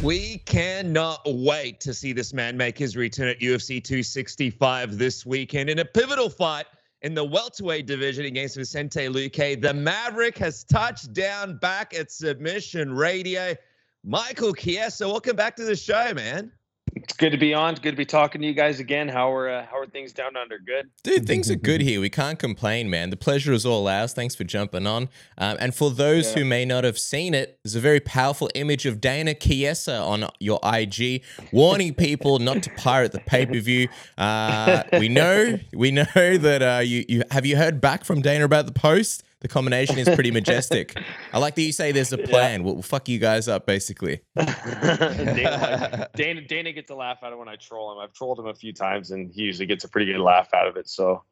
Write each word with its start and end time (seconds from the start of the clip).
We 0.00 0.38
cannot 0.46 1.22
wait 1.26 1.80
to 1.80 1.92
see 1.92 2.12
this 2.12 2.32
man 2.32 2.56
make 2.56 2.78
his 2.78 2.96
return 2.96 3.26
at 3.26 3.40
UFC 3.40 3.82
265 3.82 4.96
this 4.96 5.26
weekend 5.26 5.68
in 5.68 5.80
a 5.80 5.84
pivotal 5.84 6.30
fight 6.30 6.66
in 7.02 7.14
the 7.14 7.24
welterweight 7.24 7.86
division 7.86 8.24
against 8.24 8.54
Vicente 8.54 9.08
Luque. 9.08 9.60
The 9.60 9.74
Maverick 9.74 10.38
has 10.38 10.62
touched 10.62 11.12
down 11.14 11.58
back 11.58 11.94
at 11.94 12.12
Submission 12.12 12.92
Radio. 12.92 13.56
Michael 14.04 14.54
Chiesa, 14.54 15.08
welcome 15.08 15.34
back 15.34 15.56
to 15.56 15.64
the 15.64 15.74
show, 15.74 16.14
man. 16.14 16.52
It's 16.94 17.14
good 17.14 17.30
to 17.30 17.38
be 17.38 17.54
on. 17.54 17.70
It's 17.70 17.80
good 17.80 17.92
to 17.92 17.96
be 17.96 18.04
talking 18.04 18.40
to 18.40 18.46
you 18.46 18.54
guys 18.54 18.80
again. 18.80 19.08
How 19.08 19.32
are 19.32 19.48
uh, 19.48 19.66
how 19.66 19.78
are 19.78 19.86
things 19.86 20.12
down 20.12 20.36
under? 20.36 20.58
Good, 20.58 20.90
dude. 21.02 21.26
Things 21.26 21.50
are 21.50 21.56
good 21.56 21.80
here. 21.80 22.00
We 22.00 22.10
can't 22.10 22.38
complain, 22.38 22.90
man. 22.90 23.10
The 23.10 23.16
pleasure 23.16 23.52
is 23.52 23.64
all 23.64 23.88
ours. 23.88 24.12
Thanks 24.12 24.34
for 24.34 24.44
jumping 24.44 24.86
on. 24.86 25.08
Um, 25.36 25.56
and 25.60 25.74
for 25.74 25.90
those 25.90 26.28
yeah. 26.28 26.38
who 26.38 26.44
may 26.44 26.64
not 26.64 26.84
have 26.84 26.98
seen 26.98 27.34
it, 27.34 27.58
there's 27.64 27.74
a 27.74 27.80
very 27.80 28.00
powerful 28.00 28.50
image 28.54 28.86
of 28.86 29.00
Dana 29.00 29.34
Chiesa 29.34 29.96
on 29.96 30.26
your 30.38 30.60
IG, 30.64 31.22
warning 31.52 31.94
people 31.94 32.38
not 32.38 32.62
to 32.62 32.70
pirate 32.76 33.12
the 33.12 33.20
pay 33.20 33.46
per 33.46 33.58
view. 33.60 33.88
Uh, 34.16 34.82
we 34.92 35.08
know, 35.08 35.58
we 35.72 35.90
know 35.90 36.04
that 36.14 36.62
uh, 36.62 36.80
you 36.82 37.04
you 37.08 37.22
have 37.30 37.46
you 37.46 37.56
heard 37.56 37.80
back 37.80 38.04
from 38.04 38.20
Dana 38.22 38.44
about 38.44 38.66
the 38.66 38.72
post 38.72 39.22
the 39.40 39.48
combination 39.48 39.98
is 39.98 40.08
pretty 40.08 40.30
majestic. 40.30 40.98
I 41.32 41.38
like 41.38 41.54
that 41.54 41.62
you 41.62 41.72
say 41.72 41.92
there's 41.92 42.12
a 42.12 42.18
plan. 42.18 42.60
Yeah. 42.60 42.64
We'll, 42.64 42.74
we'll, 42.74 42.82
fuck 42.82 43.08
you 43.08 43.18
guys 43.18 43.46
up, 43.46 43.66
basically. 43.66 44.20
Dana, 44.36 46.08
Dana, 46.16 46.40
Dana 46.42 46.72
gets 46.72 46.90
a 46.90 46.94
laugh 46.94 47.18
out 47.22 47.32
of 47.32 47.38
when 47.38 47.48
I 47.48 47.56
troll 47.56 47.92
him. 47.92 47.98
I've 47.98 48.12
trolled 48.12 48.38
him 48.38 48.46
a 48.46 48.54
few 48.54 48.72
times, 48.72 49.10
and 49.10 49.32
he 49.32 49.42
usually 49.42 49.66
gets 49.66 49.84
a 49.84 49.88
pretty 49.88 50.12
good 50.12 50.20
laugh 50.20 50.52
out 50.54 50.66
of 50.66 50.76
it. 50.76 50.88
So 50.88 51.22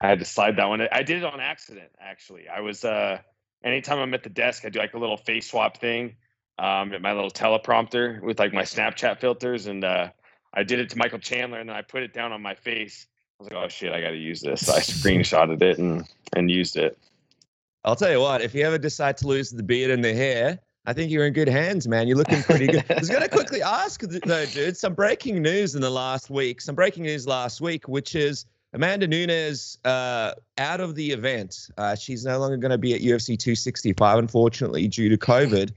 I 0.00 0.08
had 0.08 0.18
to 0.20 0.24
slide 0.24 0.56
that 0.56 0.66
one. 0.66 0.80
I 0.92 1.02
did 1.02 1.18
it 1.18 1.24
on 1.24 1.40
accident, 1.40 1.90
actually. 2.00 2.48
I 2.48 2.60
was 2.60 2.84
uh, 2.84 3.18
anytime 3.64 3.98
I'm 3.98 4.14
at 4.14 4.22
the 4.22 4.30
desk, 4.30 4.64
I 4.64 4.68
do 4.68 4.78
like 4.78 4.94
a 4.94 4.98
little 4.98 5.16
face 5.16 5.50
swap 5.50 5.78
thing 5.78 6.16
um, 6.58 6.92
at 6.92 7.02
my 7.02 7.12
little 7.12 7.30
teleprompter 7.30 8.22
with 8.22 8.38
like 8.38 8.52
my 8.52 8.62
Snapchat 8.62 9.20
filters, 9.20 9.66
and 9.66 9.84
uh, 9.84 10.10
I 10.54 10.62
did 10.62 10.78
it 10.78 10.90
to 10.90 10.98
Michael 10.98 11.18
Chandler, 11.18 11.58
and 11.58 11.68
then 11.68 11.76
I 11.76 11.82
put 11.82 12.02
it 12.02 12.14
down 12.14 12.32
on 12.32 12.40
my 12.40 12.54
face. 12.54 13.06
I 13.38 13.42
was 13.42 13.52
like, 13.52 13.64
"Oh 13.64 13.68
shit, 13.68 13.92
I 13.92 14.00
got 14.00 14.10
to 14.10 14.16
use 14.16 14.40
this." 14.40 14.66
So 14.66 14.74
I 14.74 14.80
screenshotted 14.80 15.60
it 15.62 15.78
and 15.78 16.06
and 16.34 16.50
used 16.50 16.76
it. 16.76 16.96
I'll 17.86 17.94
tell 17.94 18.10
you 18.10 18.20
what, 18.20 18.42
if 18.42 18.52
you 18.52 18.64
ever 18.64 18.78
decide 18.78 19.16
to 19.18 19.28
lose 19.28 19.50
the 19.50 19.62
beard 19.62 19.92
and 19.92 20.04
the 20.04 20.12
hair, 20.12 20.58
I 20.86 20.92
think 20.92 21.08
you're 21.10 21.24
in 21.24 21.32
good 21.32 21.48
hands, 21.48 21.86
man. 21.86 22.08
You're 22.08 22.16
looking 22.16 22.42
pretty 22.42 22.66
good. 22.66 22.84
I 22.90 22.98
was 22.98 23.08
going 23.08 23.22
to 23.22 23.28
quickly 23.28 23.62
ask, 23.62 24.00
though, 24.00 24.44
dude, 24.46 24.76
some 24.76 24.92
breaking 24.92 25.40
news 25.40 25.76
in 25.76 25.80
the 25.80 25.90
last 25.90 26.28
week. 26.28 26.60
Some 26.60 26.74
breaking 26.74 27.04
news 27.04 27.28
last 27.28 27.60
week, 27.60 27.86
which 27.86 28.16
is 28.16 28.44
Amanda 28.72 29.06
Nunes 29.06 29.78
uh, 29.84 30.32
out 30.58 30.80
of 30.80 30.96
the 30.96 31.12
event. 31.12 31.70
Uh, 31.78 31.94
she's 31.94 32.24
no 32.24 32.40
longer 32.40 32.56
going 32.56 32.72
to 32.72 32.78
be 32.78 32.92
at 32.92 33.02
UFC 33.02 33.38
265, 33.38 34.18
unfortunately, 34.18 34.88
due 34.88 35.08
to 35.08 35.16
COVID. 35.16 35.70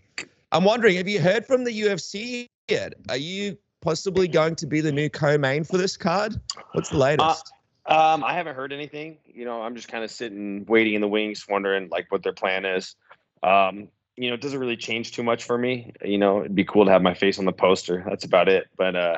I'm 0.51 0.63
wondering, 0.63 0.95
have 0.97 1.07
you 1.07 1.21
heard 1.21 1.45
from 1.45 1.63
the 1.63 1.81
UFC 1.81 2.47
yet? 2.67 2.95
Are 3.09 3.17
you 3.17 3.55
possibly 3.81 4.27
going 4.27 4.55
to 4.55 4.65
be 4.65 4.81
the 4.81 4.91
new 4.91 5.11
co-main 5.11 5.63
for 5.63 5.77
this 5.77 5.95
card? 5.95 6.41
What's 6.71 6.89
the 6.89 6.97
latest? 6.97 7.51
Uh, 7.53 7.58
um, 7.89 8.23
I 8.23 8.33
haven't 8.33 8.55
heard 8.55 8.71
anything. 8.71 9.17
You 9.25 9.45
know, 9.45 9.61
I'm 9.61 9.75
just 9.75 9.87
kind 9.87 10.03
of 10.03 10.11
sitting, 10.11 10.65
waiting 10.65 10.93
in 10.93 11.01
the 11.01 11.07
wings, 11.07 11.45
wondering 11.49 11.89
like 11.89 12.11
what 12.11 12.23
their 12.23 12.33
plan 12.33 12.65
is. 12.65 12.95
Um, 13.41 13.87
you 14.15 14.29
know, 14.29 14.35
it 14.35 14.41
doesn't 14.41 14.59
really 14.59 14.77
change 14.77 15.13
too 15.13 15.23
much 15.23 15.43
for 15.43 15.57
me. 15.57 15.93
You 16.03 16.17
know, 16.17 16.41
it'd 16.41 16.55
be 16.55 16.65
cool 16.65 16.85
to 16.85 16.91
have 16.91 17.01
my 17.01 17.13
face 17.13 17.39
on 17.39 17.45
the 17.45 17.51
poster. 17.51 18.03
That's 18.07 18.25
about 18.25 18.47
it. 18.49 18.67
But 18.77 18.95
uh, 18.95 19.17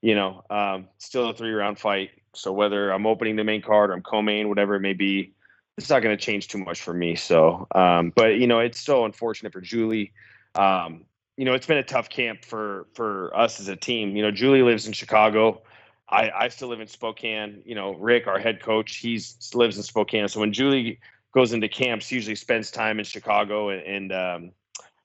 you 0.00 0.14
know, 0.14 0.44
um, 0.50 0.88
still 0.98 1.30
a 1.30 1.34
three 1.34 1.52
round 1.52 1.78
fight. 1.78 2.10
So 2.34 2.52
whether 2.52 2.90
I'm 2.90 3.06
opening 3.06 3.36
the 3.36 3.44
main 3.44 3.62
card 3.62 3.90
or 3.90 3.94
I'm 3.94 4.02
co-main, 4.02 4.48
whatever 4.48 4.76
it 4.76 4.80
may 4.80 4.92
be, 4.92 5.32
it's 5.76 5.90
not 5.90 6.02
going 6.02 6.16
to 6.16 6.22
change 6.22 6.48
too 6.48 6.58
much 6.58 6.80
for 6.80 6.94
me. 6.94 7.16
So, 7.16 7.66
um, 7.74 8.12
but 8.14 8.36
you 8.36 8.46
know, 8.46 8.60
it's 8.60 8.80
so 8.80 9.04
unfortunate 9.04 9.52
for 9.52 9.60
Julie. 9.60 10.12
Um, 10.54 11.04
you 11.36 11.44
know, 11.44 11.54
it's 11.54 11.66
been 11.66 11.78
a 11.78 11.82
tough 11.82 12.08
camp 12.08 12.44
for 12.44 12.86
for 12.94 13.36
us 13.36 13.60
as 13.60 13.68
a 13.68 13.76
team. 13.76 14.16
You 14.16 14.22
know, 14.22 14.30
Julie 14.30 14.62
lives 14.62 14.86
in 14.86 14.92
Chicago. 14.92 15.62
I, 16.08 16.30
I 16.30 16.48
still 16.48 16.68
live 16.68 16.80
in 16.80 16.86
Spokane. 16.86 17.62
You 17.64 17.74
know, 17.74 17.94
Rick, 17.94 18.26
our 18.26 18.38
head 18.38 18.62
coach, 18.62 18.96
he's 18.96 19.50
lives 19.54 19.76
in 19.76 19.82
Spokane. 19.82 20.28
So 20.28 20.40
when 20.40 20.52
Julie 20.52 21.00
goes 21.32 21.52
into 21.52 21.68
camps, 21.68 22.10
usually 22.12 22.36
spends 22.36 22.70
time 22.70 22.98
in 22.98 23.04
Chicago, 23.04 23.70
and, 23.70 23.82
and 23.82 24.12
um, 24.12 24.52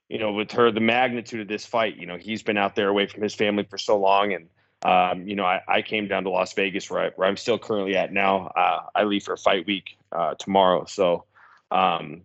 you 0.09 0.19
know, 0.19 0.31
with 0.31 0.51
her, 0.51 0.71
the 0.71 0.79
magnitude 0.79 1.41
of 1.41 1.47
this 1.47 1.65
fight, 1.65 1.97
you 1.97 2.05
know, 2.05 2.17
he's 2.17 2.43
been 2.43 2.57
out 2.57 2.75
there 2.75 2.89
away 2.89 3.07
from 3.07 3.23
his 3.23 3.33
family 3.33 3.63
for 3.63 3.77
so 3.77 3.97
long, 3.97 4.33
and 4.33 4.47
um, 4.83 5.27
you 5.27 5.35
know, 5.35 5.45
I, 5.45 5.61
I 5.67 5.81
came 5.81 6.07
down 6.07 6.23
to 6.23 6.29
Las 6.29 6.53
Vegas 6.53 6.89
where, 6.89 7.11
I, 7.19 7.23
I'm 7.23 7.37
still 7.37 7.59
currently 7.59 7.95
at 7.95 8.11
now. 8.11 8.47
Uh, 8.47 8.81
I 8.95 9.03
leave 9.03 9.23
for 9.23 9.37
fight 9.37 9.65
week 9.65 9.97
uh, 10.11 10.35
tomorrow, 10.35 10.85
so 10.85 11.25
um, 11.71 12.21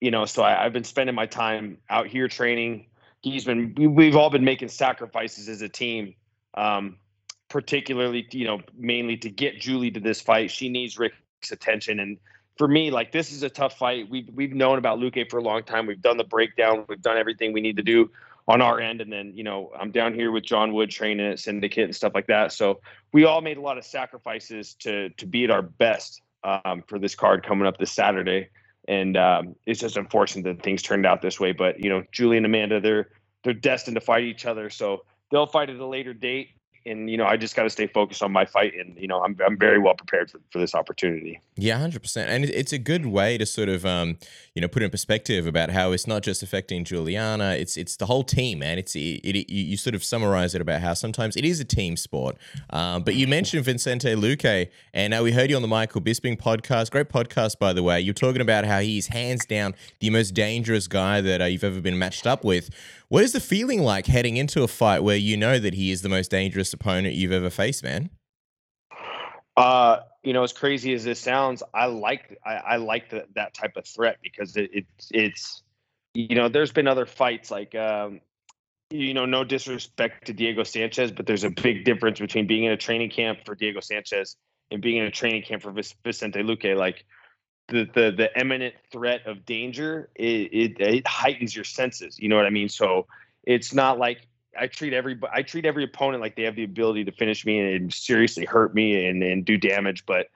you 0.00 0.10
know, 0.10 0.24
so 0.24 0.42
I, 0.42 0.64
I've 0.64 0.72
been 0.72 0.84
spending 0.84 1.14
my 1.14 1.26
time 1.26 1.78
out 1.90 2.06
here 2.06 2.28
training. 2.28 2.86
He's 3.20 3.44
been, 3.44 3.74
we've 3.76 4.14
all 4.14 4.30
been 4.30 4.44
making 4.44 4.68
sacrifices 4.68 5.48
as 5.48 5.60
a 5.60 5.68
team. 5.68 6.14
Um, 6.54 6.98
particularly, 7.48 8.26
you 8.30 8.46
know, 8.46 8.60
mainly 8.76 9.16
to 9.18 9.30
get 9.30 9.60
Julie 9.60 9.90
to 9.90 10.00
this 10.00 10.20
fight. 10.20 10.50
She 10.50 10.68
needs 10.68 10.98
Rick's 10.98 11.50
attention. 11.50 12.00
And 12.00 12.18
for 12.56 12.68
me, 12.68 12.90
like 12.90 13.12
this 13.12 13.32
is 13.32 13.42
a 13.42 13.50
tough 13.50 13.78
fight. 13.78 14.08
We've 14.10 14.28
we've 14.34 14.52
known 14.52 14.78
about 14.78 14.98
Luque 14.98 15.30
for 15.30 15.38
a 15.38 15.42
long 15.42 15.62
time. 15.62 15.86
We've 15.86 16.02
done 16.02 16.16
the 16.16 16.24
breakdown. 16.24 16.84
We've 16.88 17.00
done 17.00 17.16
everything 17.16 17.52
we 17.52 17.60
need 17.60 17.76
to 17.76 17.82
do 17.82 18.10
on 18.48 18.62
our 18.62 18.80
end. 18.80 19.00
And 19.00 19.12
then, 19.12 19.32
you 19.34 19.44
know, 19.44 19.70
I'm 19.78 19.90
down 19.90 20.14
here 20.14 20.32
with 20.32 20.42
John 20.44 20.72
Wood 20.72 20.90
training 20.90 21.26
at 21.26 21.38
Syndicate 21.38 21.84
and 21.84 21.94
stuff 21.94 22.12
like 22.14 22.26
that. 22.26 22.52
So 22.52 22.80
we 23.12 23.24
all 23.24 23.42
made 23.42 23.58
a 23.58 23.60
lot 23.60 23.78
of 23.78 23.84
sacrifices 23.84 24.74
to 24.80 25.10
to 25.10 25.26
be 25.26 25.44
at 25.44 25.50
our 25.50 25.62
best 25.62 26.22
um, 26.44 26.82
for 26.86 26.98
this 26.98 27.14
card 27.14 27.44
coming 27.46 27.66
up 27.66 27.78
this 27.78 27.92
Saturday. 27.92 28.48
And 28.88 29.16
um, 29.16 29.54
it's 29.66 29.80
just 29.80 29.98
unfortunate 29.98 30.44
that 30.44 30.62
things 30.62 30.82
turned 30.82 31.06
out 31.06 31.22
this 31.22 31.38
way. 31.38 31.52
But 31.52 31.80
you 31.80 31.88
know, 31.90 32.02
Julie 32.10 32.38
and 32.38 32.46
Amanda, 32.46 32.80
they're 32.80 33.10
they're 33.44 33.54
destined 33.54 33.94
to 33.94 34.00
fight 34.00 34.24
each 34.24 34.46
other. 34.46 34.68
So 34.68 35.04
they'll 35.30 35.46
fight 35.46 35.70
at 35.70 35.76
a 35.76 35.86
later 35.86 36.12
date 36.12 36.50
and 36.88 37.10
you 37.10 37.16
know 37.16 37.26
I 37.26 37.36
just 37.36 37.54
got 37.54 37.64
to 37.64 37.70
stay 37.70 37.86
focused 37.86 38.22
on 38.22 38.32
my 38.32 38.44
fight, 38.44 38.72
and 38.78 38.96
you 38.98 39.06
know 39.06 39.22
I'm 39.22 39.36
I'm 39.44 39.58
very 39.58 39.78
well 39.78 39.94
prepared 39.94 40.30
for, 40.30 40.40
for 40.50 40.58
this 40.58 40.74
opportunity. 40.74 41.40
Yeah, 41.56 41.78
hundred 41.78 42.02
percent, 42.02 42.30
and 42.30 42.44
it's 42.44 42.72
a 42.72 42.78
good 42.78 43.06
way 43.06 43.38
to 43.38 43.46
sort 43.46 43.68
of 43.68 43.84
um 43.84 44.18
you 44.54 44.62
know 44.62 44.68
put 44.68 44.82
in 44.82 44.90
perspective 44.90 45.46
about 45.46 45.70
how 45.70 45.92
it's 45.92 46.06
not 46.06 46.22
just 46.22 46.42
affecting 46.42 46.84
Juliana, 46.84 47.54
it's 47.54 47.76
it's 47.76 47.96
the 47.96 48.06
whole 48.06 48.24
team, 48.24 48.60
man. 48.60 48.78
It's 48.78 48.94
it, 48.94 49.20
it 49.24 49.52
you 49.52 49.76
sort 49.76 49.94
of 49.94 50.02
summarize 50.02 50.54
it 50.54 50.60
about 50.60 50.80
how 50.80 50.94
sometimes 50.94 51.36
it 51.36 51.44
is 51.44 51.60
a 51.60 51.64
team 51.64 51.96
sport. 51.96 52.36
Um, 52.70 53.02
but 53.02 53.14
you 53.14 53.26
mentioned 53.26 53.64
Vincente 53.64 54.14
Luque, 54.14 54.68
and 54.92 55.10
now 55.10 55.22
we 55.22 55.32
heard 55.32 55.50
you 55.50 55.56
on 55.56 55.62
the 55.62 55.68
Michael 55.68 56.00
Bisping 56.00 56.40
podcast, 56.40 56.90
great 56.90 57.08
podcast 57.08 57.58
by 57.58 57.72
the 57.72 57.82
way. 57.82 58.00
You're 58.00 58.14
talking 58.14 58.40
about 58.40 58.64
how 58.64 58.80
he's 58.80 59.08
hands 59.08 59.44
down 59.44 59.74
the 60.00 60.10
most 60.10 60.32
dangerous 60.32 60.88
guy 60.88 61.20
that 61.20 61.42
uh, 61.42 61.44
you've 61.44 61.64
ever 61.64 61.80
been 61.80 61.98
matched 61.98 62.26
up 62.26 62.44
with. 62.44 62.70
What 63.10 63.24
is 63.24 63.32
the 63.32 63.40
feeling 63.40 63.82
like 63.82 64.06
heading 64.06 64.36
into 64.36 64.62
a 64.62 64.68
fight 64.68 65.02
where 65.02 65.16
you 65.16 65.36
know 65.36 65.58
that 65.58 65.72
he 65.72 65.90
is 65.90 66.02
the 66.02 66.10
most 66.10 66.30
dangerous 66.30 66.72
opponent 66.74 67.14
you've 67.14 67.32
ever 67.32 67.48
faced, 67.48 67.82
man? 67.82 68.10
Uh, 69.56 70.00
you 70.22 70.34
know, 70.34 70.42
as 70.42 70.52
crazy 70.52 70.92
as 70.92 71.04
this 71.04 71.18
sounds, 71.18 71.62
I 71.72 71.86
like 71.86 72.38
I, 72.44 72.54
I 72.54 72.76
like 72.76 73.08
the, 73.08 73.24
that 73.34 73.54
type 73.54 73.76
of 73.76 73.86
threat 73.86 74.18
because 74.22 74.56
it, 74.56 74.70
it 74.74 74.86
it's 75.10 75.62
you 76.12 76.36
know, 76.36 76.50
there's 76.50 76.70
been 76.70 76.86
other 76.86 77.06
fights 77.06 77.50
like 77.50 77.74
um, 77.74 78.20
you 78.90 79.14
know, 79.14 79.24
no 79.24 79.42
disrespect 79.42 80.26
to 80.26 80.34
Diego 80.34 80.62
Sanchez, 80.62 81.10
but 81.10 81.26
there's 81.26 81.44
a 81.44 81.50
big 81.50 81.84
difference 81.84 82.20
between 82.20 82.46
being 82.46 82.64
in 82.64 82.72
a 82.72 82.76
training 82.76 83.08
camp 83.08 83.40
for 83.46 83.54
Diego 83.54 83.80
Sanchez 83.80 84.36
and 84.70 84.82
being 84.82 84.98
in 84.98 85.04
a 85.04 85.10
training 85.10 85.42
camp 85.42 85.62
for 85.62 85.72
Vicente 85.72 86.40
Luque. 86.40 86.76
Like 86.76 87.06
the 87.68 87.88
the 87.94 88.10
the 88.10 88.40
imminent 88.40 88.74
threat 88.90 89.26
of 89.26 89.44
danger 89.44 90.08
it, 90.14 90.52
it, 90.52 90.80
it 90.80 91.06
heightens 91.06 91.54
your 91.54 91.64
senses 91.64 92.18
you 92.18 92.28
know 92.28 92.36
what 92.36 92.46
i 92.46 92.50
mean? 92.50 92.68
So 92.68 93.06
it's 93.44 93.72
not 93.72 93.98
like 93.98 94.26
i 94.58 94.66
treat 94.66 94.92
every 94.92 95.18
i 95.32 95.42
treat 95.42 95.64
every 95.64 95.84
opponent 95.84 96.20
like 96.20 96.36
they 96.36 96.42
have 96.42 96.56
the 96.56 96.64
ability 96.64 97.04
to 97.04 97.12
finish 97.12 97.44
me 97.46 97.74
and 97.74 97.92
seriously 97.92 98.44
hurt 98.44 98.74
me 98.74 99.06
and 99.06 99.22
and 99.22 99.44
do 99.44 99.56
damage 99.56 100.04
but 100.06 100.26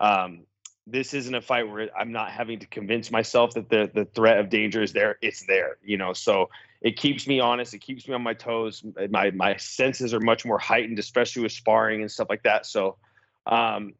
um 0.00 0.42
this 0.86 1.14
isn't 1.14 1.34
a 1.34 1.40
fight 1.40 1.70
where 1.70 1.88
i'm 1.98 2.12
not 2.12 2.30
having 2.30 2.58
to 2.58 2.66
convince 2.66 3.10
myself 3.10 3.54
that 3.54 3.68
the 3.70 3.90
the 3.94 4.04
threat 4.04 4.38
of 4.38 4.50
danger 4.50 4.82
is 4.82 4.92
there 4.92 5.16
it's 5.22 5.46
there 5.46 5.76
you 5.82 5.96
know? 5.96 6.12
So 6.12 6.50
it 6.80 6.96
keeps 6.96 7.26
me 7.28 7.38
honest 7.38 7.72
it 7.74 7.80
keeps 7.80 8.08
me 8.08 8.14
on 8.14 8.22
my 8.22 8.34
toes 8.34 8.84
my 9.10 9.30
my 9.30 9.56
senses 9.56 10.12
are 10.12 10.20
much 10.20 10.44
more 10.44 10.58
heightened 10.58 10.98
especially 10.98 11.42
with 11.42 11.52
sparring 11.52 12.00
and 12.00 12.10
stuff 12.10 12.28
like 12.28 12.42
that. 12.42 12.66
So 12.66 12.96
um 13.46 13.94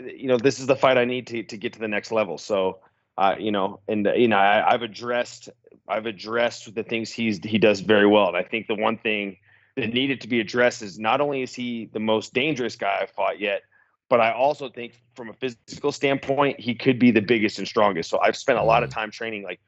you 0.00 0.28
know, 0.28 0.38
this 0.38 0.60
is 0.60 0.66
the 0.66 0.76
fight 0.76 0.98
I 0.98 1.04
need 1.04 1.26
to 1.28 1.42
to 1.44 1.56
get 1.56 1.72
to 1.74 1.78
the 1.78 1.88
next 1.88 2.12
level. 2.12 2.38
So, 2.38 2.80
uh, 3.18 3.36
you 3.38 3.52
know, 3.52 3.80
and 3.88 4.08
you 4.16 4.28
know, 4.28 4.36
I, 4.36 4.72
I've 4.72 4.82
addressed 4.82 5.48
I've 5.88 6.06
addressed 6.06 6.74
the 6.74 6.82
things 6.82 7.12
he's 7.12 7.38
he 7.44 7.58
does 7.58 7.80
very 7.80 8.06
well, 8.06 8.28
and 8.28 8.36
I 8.36 8.42
think 8.42 8.66
the 8.66 8.74
one 8.74 8.98
thing 8.98 9.36
that 9.76 9.92
needed 9.92 10.20
to 10.22 10.28
be 10.28 10.40
addressed 10.40 10.82
is 10.82 10.98
not 10.98 11.20
only 11.20 11.42
is 11.42 11.54
he 11.54 11.88
the 11.92 12.00
most 12.00 12.34
dangerous 12.34 12.76
guy 12.76 12.98
I've 13.02 13.10
fought 13.10 13.40
yet, 13.40 13.62
but 14.08 14.20
I 14.20 14.32
also 14.32 14.68
think 14.68 15.00
from 15.14 15.30
a 15.30 15.32
physical 15.34 15.92
standpoint, 15.92 16.58
he 16.58 16.74
could 16.74 16.98
be 16.98 17.10
the 17.10 17.20
biggest 17.20 17.58
and 17.58 17.66
strongest. 17.66 18.10
So 18.10 18.18
I've 18.20 18.36
spent 18.36 18.58
a 18.58 18.64
lot 18.64 18.82
of 18.82 18.90
mm. 18.90 18.94
time 18.94 19.10
training 19.10 19.44
like 19.44 19.60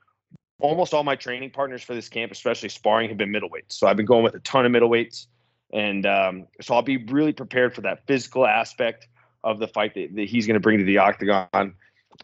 almost 0.58 0.94
all 0.94 1.05
my 1.05 1.17
training 1.17 1.50
partners 1.50 1.82
for 1.82 1.94
this 1.94 2.08
camp, 2.08 2.32
especially 2.32 2.69
sparring, 2.69 3.08
have 3.08 3.19
been 3.19 3.31
middleweights. 3.31 3.73
So 3.73 3.87
I've 3.87 3.96
been 3.96 4.06
going 4.06 4.25
with 4.25 4.35
a 4.35 4.40
ton 4.40 4.64
of 4.64 4.73
middleweights. 4.73 5.26
And 5.73 6.06
um, 6.06 6.46
so 6.61 6.75
I'll 6.75 6.82
be 6.82 6.99
really 6.99 7.32
prepared 7.32 7.75
for 7.75 7.81
that 7.82 8.06
physical 8.06 8.46
aspect 8.46 9.08
of 9.44 9.59
the 9.59 9.69
fight 9.69 9.94
that, 9.94 10.15
that 10.15 10.29
he's 10.29 10.47
going 10.47 10.55
to 10.55 10.61
bring 10.61 10.79
to 10.79 10.85
the 10.85 10.99
octagon. 10.99 11.75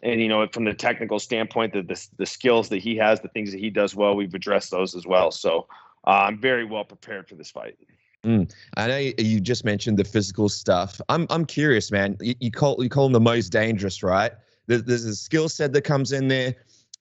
And 0.03 0.21
you 0.21 0.27
know, 0.27 0.47
from 0.47 0.65
the 0.65 0.73
technical 0.73 1.19
standpoint, 1.19 1.73
the, 1.73 1.81
the, 1.81 2.07
the 2.17 2.25
skills 2.25 2.69
that 2.69 2.77
he 2.77 2.95
has, 2.97 3.21
the 3.21 3.27
things 3.29 3.51
that 3.51 3.59
he 3.59 3.69
does 3.69 3.95
well, 3.95 4.15
we've 4.15 4.33
addressed 4.33 4.71
those 4.71 4.95
as 4.95 5.05
well. 5.05 5.31
So 5.31 5.67
uh, 6.05 6.25
I'm 6.27 6.39
very 6.39 6.63
well 6.65 6.83
prepared 6.83 7.27
for 7.27 7.35
this 7.35 7.51
fight. 7.51 7.77
Mm. 8.23 8.51
I 8.75 8.87
know 8.87 8.97
you 8.97 9.39
just 9.39 9.63
mentioned 9.63 9.97
the 9.97 10.03
physical 10.03 10.49
stuff. 10.49 10.99
I'm 11.07 11.25
I'm 11.29 11.45
curious, 11.45 11.89
man. 11.89 12.17
You, 12.19 12.35
you 12.39 12.51
call 12.51 12.81
you 12.83 12.89
call 12.89 13.05
him 13.05 13.13
the 13.13 13.19
most 13.19 13.49
dangerous, 13.49 14.03
right? 14.03 14.33
There's, 14.67 14.83
there's 14.83 15.05
a 15.05 15.15
skill 15.15 15.47
set 15.47 15.71
that 15.73 15.83
comes 15.83 16.11
in 16.11 16.27
there, 16.27 16.53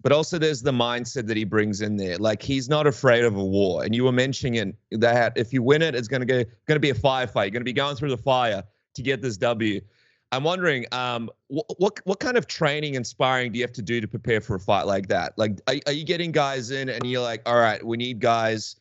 but 0.02 0.12
also 0.12 0.38
there's 0.38 0.62
the 0.62 0.72
mindset 0.72 1.26
that 1.26 1.36
he 1.36 1.44
brings 1.44 1.80
in 1.80 1.96
there. 1.96 2.16
Like 2.18 2.40
he's 2.40 2.68
not 2.68 2.86
afraid 2.86 3.24
of 3.24 3.36
a 3.36 3.44
war. 3.44 3.84
And 3.84 3.94
you 3.94 4.04
were 4.04 4.12
mentioning 4.12 4.74
that 4.92 5.32
if 5.36 5.52
you 5.52 5.62
win 5.62 5.82
it, 5.82 5.96
it's 5.96 6.08
gonna 6.08 6.24
go 6.24 6.44
gonna 6.66 6.80
be 6.80 6.90
a 6.90 6.94
firefight. 6.94 7.46
You're 7.46 7.50
gonna 7.50 7.64
be 7.64 7.72
going 7.72 7.96
through 7.96 8.10
the 8.10 8.16
fire 8.16 8.62
to 8.94 9.02
get 9.02 9.20
this 9.20 9.36
W. 9.38 9.80
I'm 10.30 10.44
wondering, 10.44 10.84
um, 10.92 11.30
what, 11.48 11.66
what 11.78 12.00
what 12.04 12.20
kind 12.20 12.36
of 12.36 12.46
training 12.46 12.96
and 12.96 13.06
sparring 13.06 13.52
do 13.52 13.58
you 13.58 13.64
have 13.64 13.72
to 13.72 13.82
do 13.82 14.00
to 14.00 14.08
prepare 14.08 14.40
for 14.40 14.56
a 14.56 14.60
fight 14.60 14.86
like 14.86 15.08
that? 15.08 15.32
Like, 15.38 15.60
are, 15.66 15.76
are 15.86 15.92
you 15.92 16.04
getting 16.04 16.32
guys 16.32 16.70
in 16.70 16.88
and 16.90 17.06
you're 17.06 17.22
like, 17.22 17.42
all 17.46 17.56
right, 17.56 17.84
we 17.84 17.96
need 17.96 18.20
guys 18.20 18.76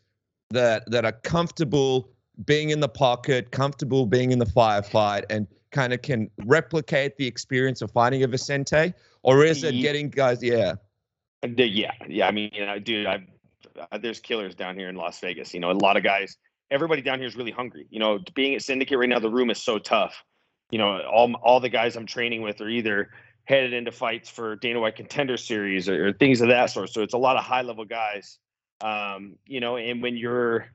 that 0.49 0.89
that 0.91 1.05
are 1.05 1.13
comfortable 1.13 2.09
being 2.45 2.69
in 2.71 2.79
the 2.79 2.89
pocket, 2.89 3.51
comfortable 3.51 4.05
being 4.05 4.31
in 4.31 4.39
the 4.39 4.45
firefight, 4.45 5.23
and 5.29 5.47
kind 5.71 5.94
of 5.94 6.01
can 6.01 6.29
replicate 6.45 7.17
the 7.17 7.25
experience 7.25 7.81
of 7.81 7.91
fighting 7.91 8.23
a 8.23 8.27
Vicente, 8.27 8.94
or 9.23 9.45
is 9.45 9.63
it 9.63 9.73
getting 9.73 10.09
guys? 10.09 10.44
Yeah, 10.44 10.73
yeah, 11.44 11.91
yeah. 12.07 12.27
I 12.27 12.31
mean, 12.31 12.51
you 12.53 12.65
know, 12.65 12.77
dude, 12.77 13.07
I 13.07 13.25
there's 13.99 14.19
killers 14.19 14.55
down 14.55 14.77
here 14.77 14.89
in 14.89 14.95
Las 14.95 15.19
Vegas. 15.19 15.53
You 15.53 15.59
know, 15.59 15.71
a 15.71 15.73
lot 15.73 15.97
of 15.97 16.03
guys. 16.03 16.38
Everybody 16.69 17.01
down 17.01 17.19
here 17.19 17.27
is 17.27 17.38
really 17.38 17.51
hungry. 17.51 17.88
You 17.89 17.99
know, 17.99 18.19
being 18.35 18.53
at 18.53 18.61
Syndicate 18.61 18.97
right 18.97 19.07
now, 19.07 19.19
the 19.19 19.29
room 19.29 19.49
is 19.49 19.63
so 19.63 19.79
tough. 19.79 20.21
You 20.72 20.78
know, 20.80 21.02
all 21.02 21.34
all 21.36 21.60
the 21.60 21.69
guys 21.69 21.96
I'm 21.96 22.06
training 22.06 22.42
with 22.42 22.62
are 22.62 22.69
either 22.69 23.10
headed 23.46 23.74
into 23.74 23.92
fights 23.92 24.30
for 24.30 24.56
Dana 24.58 24.80
White 24.80 24.98
Contender 24.98 25.38
Series 25.38 25.88
or, 25.88 26.08
or 26.08 26.14
things 26.14 26.42
of 26.42 26.50
that 26.50 26.69
sort. 26.69 26.90
So 26.90 27.02
it's 27.02 27.14
a 27.14 27.18
lot 27.18 27.38
of 27.38 27.44
high 27.44 27.62
level 27.62 27.86
guys. 27.86 28.38
Um, 28.81 29.38
you 29.46 29.60
know, 29.60 29.78
and 29.78 30.02
when 30.02 30.18
you're 30.18 30.68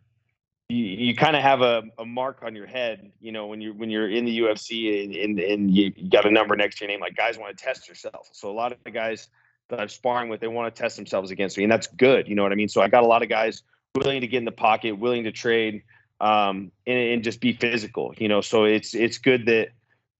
you, 0.72 0.84
you 0.84 1.14
kind 1.14 1.36
of 1.36 1.42
have 1.42 1.60
a, 1.60 1.82
a 1.98 2.04
mark 2.04 2.40
on 2.42 2.56
your 2.56 2.66
head, 2.66 3.12
you 3.20 3.30
know, 3.30 3.46
when 3.46 3.60
you're 3.60 3.74
when 3.74 3.90
you're 3.90 4.10
in 4.10 4.24
the 4.24 4.40
UFC 4.40 5.04
and, 5.04 5.14
and, 5.14 5.38
and 5.38 5.70
you 5.70 5.90
got 6.08 6.24
a 6.26 6.30
number 6.30 6.56
next 6.56 6.78
to 6.78 6.84
your 6.84 6.90
name, 6.90 7.00
like 7.00 7.14
guys 7.14 7.38
want 7.38 7.56
to 7.56 7.64
test 7.64 7.88
yourself. 7.88 8.28
So 8.32 8.50
a 8.50 8.52
lot 8.52 8.72
of 8.72 8.78
the 8.84 8.90
guys 8.90 9.28
that 9.68 9.78
I'm 9.78 9.88
sparring 9.88 10.28
with, 10.28 10.40
they 10.40 10.48
want 10.48 10.74
to 10.74 10.82
test 10.82 10.96
themselves 10.96 11.30
against 11.30 11.58
me, 11.58 11.64
and 11.64 11.72
that's 11.72 11.86
good. 11.86 12.28
You 12.28 12.34
know 12.34 12.42
what 12.42 12.52
I 12.52 12.56
mean? 12.56 12.68
So 12.68 12.80
I 12.80 12.88
got 12.88 13.02
a 13.02 13.06
lot 13.06 13.22
of 13.22 13.28
guys 13.28 13.62
willing 13.94 14.22
to 14.22 14.26
get 14.26 14.38
in 14.38 14.44
the 14.44 14.52
pocket, 14.52 14.98
willing 14.98 15.24
to 15.24 15.32
trade, 15.32 15.82
um, 16.20 16.72
and, 16.86 16.98
and 16.98 17.24
just 17.24 17.40
be 17.40 17.52
physical. 17.52 18.14
You 18.16 18.28
know, 18.28 18.40
so 18.40 18.64
it's 18.64 18.94
it's 18.94 19.18
good 19.18 19.46
that 19.46 19.68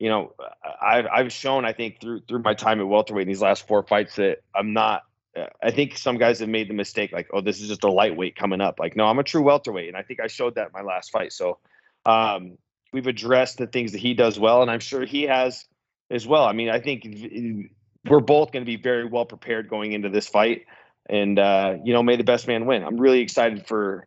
you 0.02 0.08
know 0.08 0.32
I've 0.82 1.06
I've 1.06 1.32
shown 1.32 1.64
I 1.64 1.72
think 1.72 2.00
through 2.00 2.22
through 2.26 2.40
my 2.40 2.54
time 2.54 2.80
at 2.80 2.88
welterweight 2.88 3.22
in 3.22 3.28
these 3.28 3.40
last 3.40 3.68
four 3.68 3.84
fights 3.84 4.16
that 4.16 4.38
I'm 4.52 4.72
not 4.72 5.04
I 5.62 5.70
think 5.70 5.96
some 5.96 6.18
guys 6.18 6.40
have 6.40 6.48
made 6.50 6.68
the 6.68 6.74
mistake, 6.74 7.10
like, 7.10 7.28
oh, 7.32 7.40
this 7.40 7.62
is 7.62 7.68
just 7.68 7.84
a 7.84 7.90
lightweight 7.90 8.36
coming 8.36 8.60
up. 8.60 8.78
Like, 8.78 8.96
no, 8.96 9.06
I'm 9.06 9.18
a 9.18 9.22
true 9.22 9.42
welterweight, 9.42 9.88
and 9.88 9.96
I 9.96 10.02
think 10.02 10.20
I 10.20 10.26
showed 10.26 10.56
that 10.56 10.66
in 10.66 10.72
my 10.74 10.82
last 10.82 11.10
fight. 11.10 11.32
So, 11.32 11.58
um, 12.04 12.58
we've 12.92 13.06
addressed 13.06 13.56
the 13.56 13.66
things 13.66 13.92
that 13.92 13.98
he 13.98 14.12
does 14.12 14.38
well, 14.38 14.60
and 14.60 14.70
I'm 14.70 14.80
sure 14.80 15.06
he 15.06 15.22
has 15.22 15.64
as 16.10 16.26
well. 16.26 16.44
I 16.44 16.52
mean, 16.52 16.68
I 16.68 16.80
think 16.80 17.06
we're 18.04 18.20
both 18.20 18.52
going 18.52 18.62
to 18.62 18.66
be 18.66 18.76
very 18.76 19.06
well 19.06 19.24
prepared 19.24 19.70
going 19.70 19.92
into 19.92 20.10
this 20.10 20.28
fight, 20.28 20.66
and 21.08 21.38
uh, 21.38 21.76
you 21.82 21.94
know, 21.94 22.02
may 22.02 22.16
the 22.16 22.24
best 22.24 22.46
man 22.46 22.66
win. 22.66 22.84
I'm 22.84 23.00
really 23.00 23.20
excited 23.20 23.66
for 23.66 24.06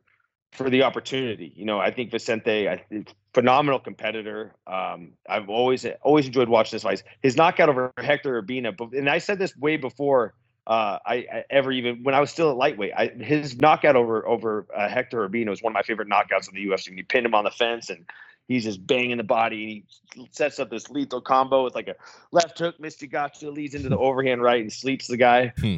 for 0.55 0.69
the 0.69 0.83
opportunity. 0.83 1.53
You 1.55 1.65
know, 1.65 1.79
I 1.79 1.91
think 1.91 2.11
Vicente, 2.11 2.69
I, 2.69 2.77
think 2.77 3.13
phenomenal 3.33 3.79
competitor. 3.79 4.53
Um, 4.65 5.11
I've 5.29 5.49
always 5.49 5.85
always 6.01 6.25
enjoyed 6.27 6.49
watching 6.49 6.75
this 6.75 6.83
fight. 6.83 7.03
His 7.21 7.35
knockout 7.35 7.69
over 7.69 7.93
Hector 7.97 8.41
Urbina, 8.41 8.93
and 8.93 9.09
I 9.09 9.19
said 9.19 9.39
this 9.39 9.55
way 9.57 9.77
before 9.77 10.33
uh, 10.67 10.99
I, 11.05 11.15
I, 11.15 11.43
ever 11.49 11.71
even 11.71 12.03
when 12.03 12.15
I 12.15 12.19
was 12.19 12.31
still 12.31 12.49
at 12.49 12.57
lightweight. 12.57 12.93
I, 12.95 13.07
his 13.07 13.57
knockout 13.57 13.95
over 13.95 14.27
over 14.27 14.65
uh, 14.75 14.89
Hector 14.89 15.27
Urbina 15.27 15.49
was 15.49 15.61
one 15.61 15.71
of 15.71 15.75
my 15.75 15.83
favorite 15.83 16.09
knockouts 16.09 16.47
in 16.47 16.55
the 16.55 16.65
UFC. 16.65 16.89
When 16.89 16.97
he 16.97 17.03
pinned 17.03 17.25
him 17.25 17.35
on 17.35 17.43
the 17.43 17.51
fence 17.51 17.89
and 17.89 18.05
he's 18.47 18.63
just 18.63 18.85
banging 18.85 19.17
the 19.17 19.23
body. 19.23 19.85
He 20.13 20.27
sets 20.31 20.59
up 20.59 20.69
this 20.69 20.89
lethal 20.89 21.21
combo 21.21 21.63
with 21.63 21.75
like 21.75 21.87
a 21.87 21.95
left 22.31 22.57
hook, 22.59 22.79
Misty 22.79 23.07
Gotcha, 23.07 23.49
leads 23.49 23.75
into 23.75 23.89
the 23.89 23.97
overhand 23.97 24.41
right 24.41 24.61
and 24.61 24.71
sleeps 24.71 25.07
the 25.07 25.17
guy. 25.17 25.53
Hmm. 25.59 25.77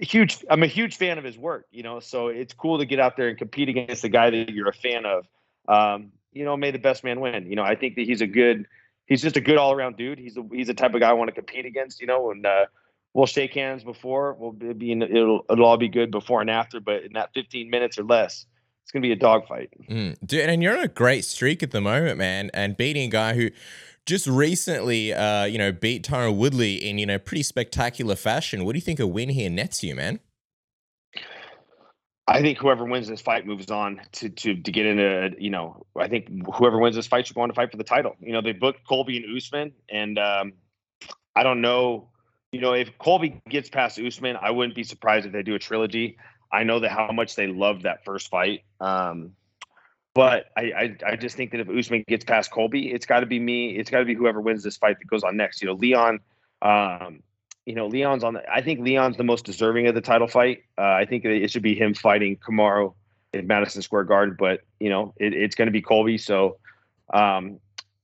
Huge. 0.00 0.44
I'm 0.48 0.62
a 0.62 0.68
huge 0.68 0.96
fan 0.96 1.18
of 1.18 1.24
his 1.24 1.36
work. 1.36 1.66
You 1.70 1.82
know, 1.82 2.00
so 2.00 2.28
it's 2.28 2.54
cool 2.54 2.78
to 2.78 2.86
get 2.86 3.00
out 3.00 3.16
there 3.16 3.28
and 3.28 3.38
compete 3.38 3.68
against 3.68 4.02
the 4.02 4.08
guy 4.08 4.30
that 4.30 4.50
you're 4.50 4.68
a 4.68 4.74
fan 4.74 5.04
of. 5.04 5.26
Um, 5.68 6.12
you 6.32 6.44
know, 6.44 6.56
may 6.56 6.70
the 6.70 6.78
best 6.78 7.02
man 7.02 7.20
win. 7.20 7.48
You 7.48 7.56
know, 7.56 7.64
I 7.64 7.74
think 7.74 7.96
that 7.96 8.06
he's 8.06 8.20
a 8.20 8.26
good. 8.26 8.66
He's 9.06 9.22
just 9.22 9.36
a 9.36 9.40
good 9.40 9.56
all 9.56 9.72
around 9.72 9.96
dude. 9.96 10.18
He's 10.18 10.36
a, 10.36 10.44
he's 10.50 10.66
the 10.66 10.74
type 10.74 10.92
of 10.92 11.00
guy 11.00 11.10
I 11.10 11.12
want 11.12 11.28
to 11.28 11.34
compete 11.34 11.64
against. 11.64 12.00
You 12.00 12.06
know, 12.06 12.30
and 12.30 12.44
uh, 12.44 12.66
we'll 13.14 13.26
shake 13.26 13.54
hands 13.54 13.84
before. 13.84 14.34
We'll 14.34 14.52
be 14.52 14.92
in, 14.92 15.02
it'll 15.02 15.44
it'll 15.48 15.64
all 15.64 15.76
be 15.76 15.88
good 15.88 16.10
before 16.10 16.40
and 16.40 16.50
after. 16.50 16.80
But 16.80 17.04
in 17.04 17.12
that 17.14 17.32
15 17.34 17.70
minutes 17.70 17.98
or 17.98 18.04
less, 18.04 18.46
it's 18.86 18.92
gonna 18.92 19.02
be 19.02 19.10
a 19.10 19.16
dogfight. 19.16 19.68
Mm, 19.90 20.16
dude, 20.24 20.48
and 20.48 20.62
you're 20.62 20.78
on 20.78 20.84
a 20.84 20.86
great 20.86 21.24
streak 21.24 21.60
at 21.64 21.72
the 21.72 21.80
moment, 21.80 22.18
man. 22.18 22.52
And 22.54 22.76
beating 22.76 23.08
a 23.08 23.10
guy 23.10 23.34
who 23.34 23.50
just 24.06 24.28
recently, 24.28 25.12
uh, 25.12 25.42
you 25.44 25.58
know, 25.58 25.72
beat 25.72 26.04
Tyron 26.04 26.36
Woodley 26.36 26.76
in 26.76 26.96
you 26.96 27.04
know 27.04 27.18
pretty 27.18 27.42
spectacular 27.42 28.14
fashion. 28.14 28.64
What 28.64 28.74
do 28.74 28.78
you 28.78 28.82
think 28.82 29.00
a 29.00 29.06
win 29.08 29.30
here 29.30 29.50
nets 29.50 29.82
you, 29.82 29.96
man? 29.96 30.20
I 32.28 32.40
think 32.40 32.58
whoever 32.58 32.84
wins 32.84 33.08
this 33.08 33.20
fight 33.20 33.44
moves 33.44 33.72
on 33.72 34.00
to 34.12 34.28
to 34.28 34.54
to 34.54 34.70
get 34.70 34.86
into 34.86 35.30
you 35.36 35.50
know 35.50 35.84
I 35.98 36.06
think 36.06 36.28
whoever 36.54 36.78
wins 36.78 36.94
this 36.94 37.08
fight 37.08 37.26
should 37.26 37.34
go 37.34 37.40
on 37.40 37.48
to 37.48 37.56
fight 37.56 37.72
for 37.72 37.78
the 37.78 37.82
title. 37.82 38.14
You 38.20 38.34
know 38.34 38.40
they 38.40 38.52
booked 38.52 38.86
Colby 38.86 39.16
and 39.16 39.36
Usman, 39.36 39.72
and 39.90 40.16
um, 40.16 40.52
I 41.34 41.42
don't 41.42 41.60
know 41.60 42.10
you 42.56 42.62
know, 42.62 42.72
if 42.72 42.96
Colby 42.98 43.40
gets 43.50 43.68
past 43.68 43.98
Usman, 43.98 44.36
I 44.40 44.50
wouldn't 44.50 44.74
be 44.74 44.82
surprised 44.82 45.26
if 45.26 45.32
they 45.32 45.42
do 45.42 45.54
a 45.54 45.58
trilogy. 45.58 46.16
I 46.52 46.64
know 46.64 46.80
that 46.80 46.90
how 46.90 47.10
much 47.12 47.34
they 47.34 47.46
loved 47.46 47.82
that 47.82 48.04
first 48.04 48.28
fight. 48.28 48.62
Um, 48.80 49.32
but 50.14 50.46
I, 50.56 50.62
I, 50.62 50.96
I 51.06 51.16
just 51.16 51.36
think 51.36 51.50
that 51.50 51.60
if 51.60 51.68
Usman 51.68 52.04
gets 52.08 52.24
past 52.24 52.50
Colby, 52.50 52.90
it's 52.90 53.04
got 53.04 53.20
to 53.20 53.26
be 53.26 53.38
me. 53.38 53.76
It's 53.76 53.90
got 53.90 53.98
to 53.98 54.04
be 54.04 54.14
whoever 54.14 54.40
wins 54.40 54.62
this 54.62 54.76
fight 54.76 54.98
that 54.98 55.06
goes 55.06 55.22
on 55.22 55.36
next. 55.36 55.60
You 55.60 55.68
know, 55.68 55.74
Leon. 55.74 56.20
Um, 56.62 57.22
you 57.66 57.74
know, 57.74 57.88
Leon's 57.88 58.24
on. 58.24 58.34
The, 58.34 58.50
I 58.50 58.62
think 58.62 58.80
Leon's 58.80 59.16
the 59.16 59.24
most 59.24 59.44
deserving 59.44 59.88
of 59.88 59.94
the 59.94 60.00
title 60.00 60.28
fight. 60.28 60.62
Uh, 60.78 60.82
I 60.82 61.04
think 61.04 61.24
it 61.24 61.50
should 61.50 61.62
be 61.62 61.74
him 61.74 61.94
fighting 61.94 62.36
Kamaru 62.36 62.94
in 63.34 63.46
Madison 63.46 63.82
Square 63.82 64.04
Garden. 64.04 64.36
But 64.38 64.60
you 64.80 64.88
know, 64.88 65.12
it, 65.16 65.34
it's 65.34 65.54
going 65.54 65.66
to 65.66 65.72
be 65.72 65.82
Colby. 65.82 66.16
So 66.16 66.58
um, 67.12 67.60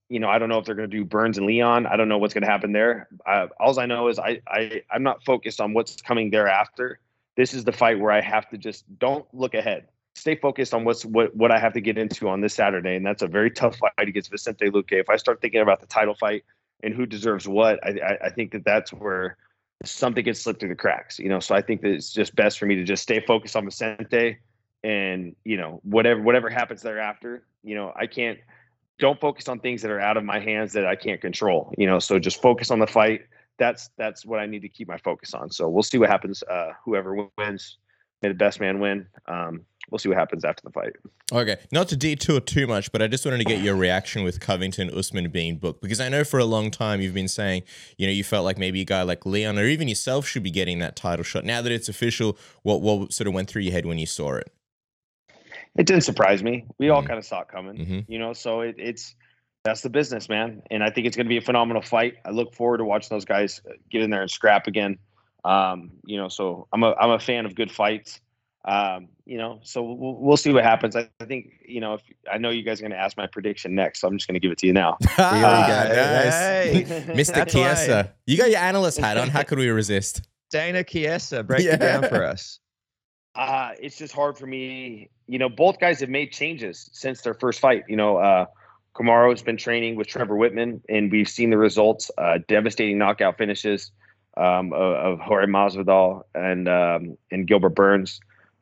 you 0.08 0.20
know, 0.20 0.28
I 0.28 0.38
don't 0.38 0.50
know 0.50 0.58
if 0.58 0.66
they're 0.66 0.74
going 0.74 0.90
to 0.90 0.94
do 0.94 1.06
Burns 1.06 1.38
and 1.38 1.46
Leon. 1.46 1.86
I 1.86 1.96
don't 1.96 2.08
know 2.08 2.18
what's 2.18 2.34
going 2.34 2.44
to 2.44 2.50
happen 2.50 2.72
there. 2.72 3.08
Uh, 3.26 3.46
all 3.58 3.80
I 3.80 3.86
know 3.86 4.08
is 4.08 4.18
I, 4.18 4.42
I 4.46 4.82
I'm 4.90 5.02
not 5.02 5.24
focused 5.24 5.58
on 5.58 5.72
what's 5.72 6.02
coming 6.02 6.30
thereafter. 6.30 7.00
This 7.36 7.54
is 7.54 7.64
the 7.64 7.72
fight 7.72 7.98
where 7.98 8.12
I 8.12 8.20
have 8.20 8.48
to 8.50 8.58
just 8.58 8.84
don't 8.98 9.24
look 9.32 9.54
ahead. 9.54 9.88
Stay 10.14 10.36
focused 10.36 10.74
on 10.74 10.84
what's 10.84 11.04
what 11.04 11.34
what 11.34 11.50
I 11.50 11.58
have 11.58 11.72
to 11.72 11.80
get 11.80 11.96
into 11.96 12.28
on 12.28 12.40
this 12.40 12.54
Saturday, 12.54 12.96
and 12.96 13.06
that's 13.06 13.22
a 13.22 13.26
very 13.26 13.50
tough 13.50 13.76
fight 13.76 14.08
against 14.08 14.30
Vicente 14.30 14.66
Luque. 14.66 14.92
If 14.92 15.08
I 15.08 15.16
start 15.16 15.40
thinking 15.40 15.60
about 15.60 15.80
the 15.80 15.86
title 15.86 16.14
fight 16.14 16.44
and 16.82 16.92
who 16.94 17.06
deserves 17.06 17.48
what, 17.48 17.78
I, 17.82 17.90
I, 17.90 18.26
I 18.26 18.30
think 18.30 18.52
that 18.52 18.64
that's 18.64 18.92
where 18.92 19.38
something 19.84 20.24
gets 20.24 20.40
slipped 20.40 20.60
through 20.60 20.68
the 20.68 20.74
cracks. 20.74 21.18
You 21.18 21.28
know, 21.28 21.40
so 21.40 21.54
I 21.54 21.62
think 21.62 21.80
that 21.82 21.92
it's 21.92 22.12
just 22.12 22.36
best 22.36 22.58
for 22.58 22.66
me 22.66 22.76
to 22.76 22.84
just 22.84 23.02
stay 23.02 23.20
focused 23.20 23.56
on 23.56 23.64
Vicente, 23.64 24.38
and 24.84 25.34
you 25.44 25.56
know 25.56 25.80
whatever 25.82 26.20
whatever 26.20 26.50
happens 26.50 26.82
thereafter. 26.82 27.46
You 27.62 27.74
know, 27.74 27.92
I 27.96 28.06
can't 28.06 28.38
don't 28.98 29.18
focus 29.18 29.48
on 29.48 29.58
things 29.58 29.82
that 29.82 29.90
are 29.90 30.00
out 30.00 30.16
of 30.16 30.24
my 30.24 30.38
hands 30.38 30.74
that 30.74 30.86
I 30.86 30.96
can't 30.96 31.20
control. 31.20 31.72
You 31.78 31.86
know, 31.86 31.98
so 31.98 32.18
just 32.18 32.42
focus 32.42 32.70
on 32.70 32.78
the 32.78 32.86
fight. 32.86 33.22
That's 33.58 33.90
that's 33.96 34.24
what 34.24 34.40
I 34.40 34.46
need 34.46 34.62
to 34.62 34.68
keep 34.68 34.88
my 34.88 34.98
focus 34.98 35.34
on. 35.34 35.50
So 35.50 35.68
we'll 35.68 35.82
see 35.82 35.98
what 35.98 36.10
happens. 36.10 36.42
Uh, 36.42 36.72
whoever 36.84 37.28
wins, 37.38 37.78
may 38.22 38.28
the 38.28 38.34
best 38.34 38.60
man 38.60 38.80
win. 38.80 39.06
Um, 39.26 39.66
we'll 39.90 39.98
see 39.98 40.08
what 40.08 40.18
happens 40.18 40.44
after 40.44 40.62
the 40.64 40.70
fight. 40.70 40.92
Okay, 41.32 41.56
not 41.70 41.88
to 41.88 41.96
detour 41.96 42.40
too 42.40 42.66
much, 42.66 42.90
but 42.92 43.02
I 43.02 43.08
just 43.08 43.24
wanted 43.24 43.38
to 43.38 43.44
get 43.44 43.60
your 43.60 43.76
reaction 43.76 44.24
with 44.24 44.40
Covington 44.40 44.90
Usman 44.90 45.30
being 45.30 45.58
booked 45.58 45.82
because 45.82 46.00
I 46.00 46.08
know 46.08 46.24
for 46.24 46.38
a 46.38 46.44
long 46.44 46.70
time 46.70 47.00
you've 47.00 47.14
been 47.14 47.28
saying, 47.28 47.62
you 47.98 48.06
know, 48.06 48.12
you 48.12 48.24
felt 48.24 48.44
like 48.44 48.58
maybe 48.58 48.80
a 48.80 48.84
guy 48.84 49.02
like 49.02 49.26
Leon 49.26 49.58
or 49.58 49.66
even 49.66 49.88
yourself 49.88 50.26
should 50.26 50.42
be 50.42 50.50
getting 50.50 50.78
that 50.80 50.96
title 50.96 51.24
shot. 51.24 51.44
Now 51.44 51.62
that 51.62 51.72
it's 51.72 51.88
official, 51.88 52.38
what 52.62 52.80
what 52.80 53.12
sort 53.12 53.28
of 53.28 53.34
went 53.34 53.48
through 53.48 53.62
your 53.62 53.72
head 53.72 53.86
when 53.86 53.98
you 53.98 54.06
saw 54.06 54.34
it? 54.34 54.52
it 55.76 55.86
didn't 55.86 56.04
surprise 56.04 56.42
me. 56.42 56.66
We 56.78 56.90
all 56.90 57.00
mm-hmm. 57.00 57.08
kind 57.08 57.18
of 57.18 57.24
saw 57.24 57.42
it 57.42 57.48
coming, 57.48 57.76
mm-hmm. 57.76 58.12
you 58.12 58.18
know. 58.18 58.32
So 58.32 58.60
it, 58.60 58.76
it's 58.78 59.14
that's 59.64 59.82
the 59.82 59.90
business, 59.90 60.28
man. 60.28 60.62
And 60.70 60.82
I 60.82 60.90
think 60.90 61.06
it's 61.06 61.16
going 61.16 61.26
to 61.26 61.28
be 61.30 61.36
a 61.36 61.42
phenomenal 61.42 61.82
fight. 61.82 62.16
I 62.24 62.30
look 62.30 62.54
forward 62.54 62.78
to 62.78 62.84
watching 62.84 63.08
those 63.10 63.24
guys 63.24 63.60
uh, 63.68 63.74
get 63.90 64.02
in 64.02 64.10
there 64.10 64.22
and 64.22 64.30
scrap 64.30 64.66
again. 64.66 64.98
Um, 65.44 65.90
you 66.04 66.16
know, 66.16 66.28
so 66.28 66.66
I'm 66.72 66.82
a 66.82 66.94
I'm 66.94 67.10
a 67.10 67.18
fan 67.18 67.46
of 67.46 67.54
good 67.54 67.70
fights. 67.70 68.20
Um, 68.64 69.08
you 69.26 69.38
know, 69.38 69.58
so 69.64 69.82
we'll, 69.82 70.14
we'll 70.14 70.36
see 70.36 70.52
what 70.52 70.62
happens. 70.62 70.94
I, 70.94 71.08
I, 71.20 71.24
think 71.24 71.54
you 71.66 71.80
know 71.80 71.94
if 71.94 72.02
I 72.32 72.38
know 72.38 72.50
you 72.50 72.62
guys 72.62 72.78
are 72.78 72.82
going 72.82 72.92
to 72.92 72.98
ask 72.98 73.16
my 73.16 73.26
prediction 73.26 73.74
next, 73.74 74.00
so 74.00 74.08
I'm 74.08 74.16
just 74.16 74.28
going 74.28 74.34
to 74.34 74.40
give 74.40 74.52
it 74.52 74.58
to 74.58 74.66
you 74.68 74.72
now. 74.72 74.98
hey, 75.16 76.84
Mr. 77.08 77.48
Chiesa, 77.48 78.12
you 78.26 78.36
got 78.36 78.50
your 78.50 78.60
analyst 78.60 78.98
hat 78.98 79.16
on. 79.16 79.28
How 79.28 79.42
could 79.42 79.58
we 79.58 79.68
resist? 79.68 80.22
Dana 80.50 80.84
Chiesa, 80.84 81.42
break 81.42 81.64
yeah. 81.64 81.74
it 81.74 81.80
down 81.80 82.02
for 82.08 82.24
us. 82.24 82.60
Uh, 83.34 83.70
it's 83.80 83.96
just 83.96 84.14
hard 84.14 84.38
for 84.38 84.46
me. 84.46 85.10
You 85.26 85.38
know, 85.38 85.48
both 85.48 85.80
guys 85.80 85.98
have 86.00 86.10
made 86.10 86.30
changes 86.30 86.90
since 86.92 87.22
their 87.22 87.34
first 87.34 87.58
fight. 87.58 87.84
You 87.88 87.96
know, 87.96 88.18
uh, 88.18 88.46
Kamaru 88.94 89.30
has 89.30 89.42
been 89.42 89.56
training 89.56 89.96
with 89.96 90.06
Trevor 90.06 90.34
Wittman, 90.34 90.80
and 90.88 91.10
we've 91.10 91.28
seen 91.28 91.50
the 91.50 91.56
results 91.56 92.10
uh, 92.18 92.38
devastating 92.46 92.98
knockout 92.98 93.38
finishes 93.38 93.90
um, 94.36 94.72
of, 94.72 94.94
of 94.94 95.20
Jorge 95.20 95.46
Masvidal 95.46 96.22
and 96.34 96.68
um, 96.68 97.16
and 97.30 97.46
Gilbert 97.46 97.70
Burns. 97.70 98.20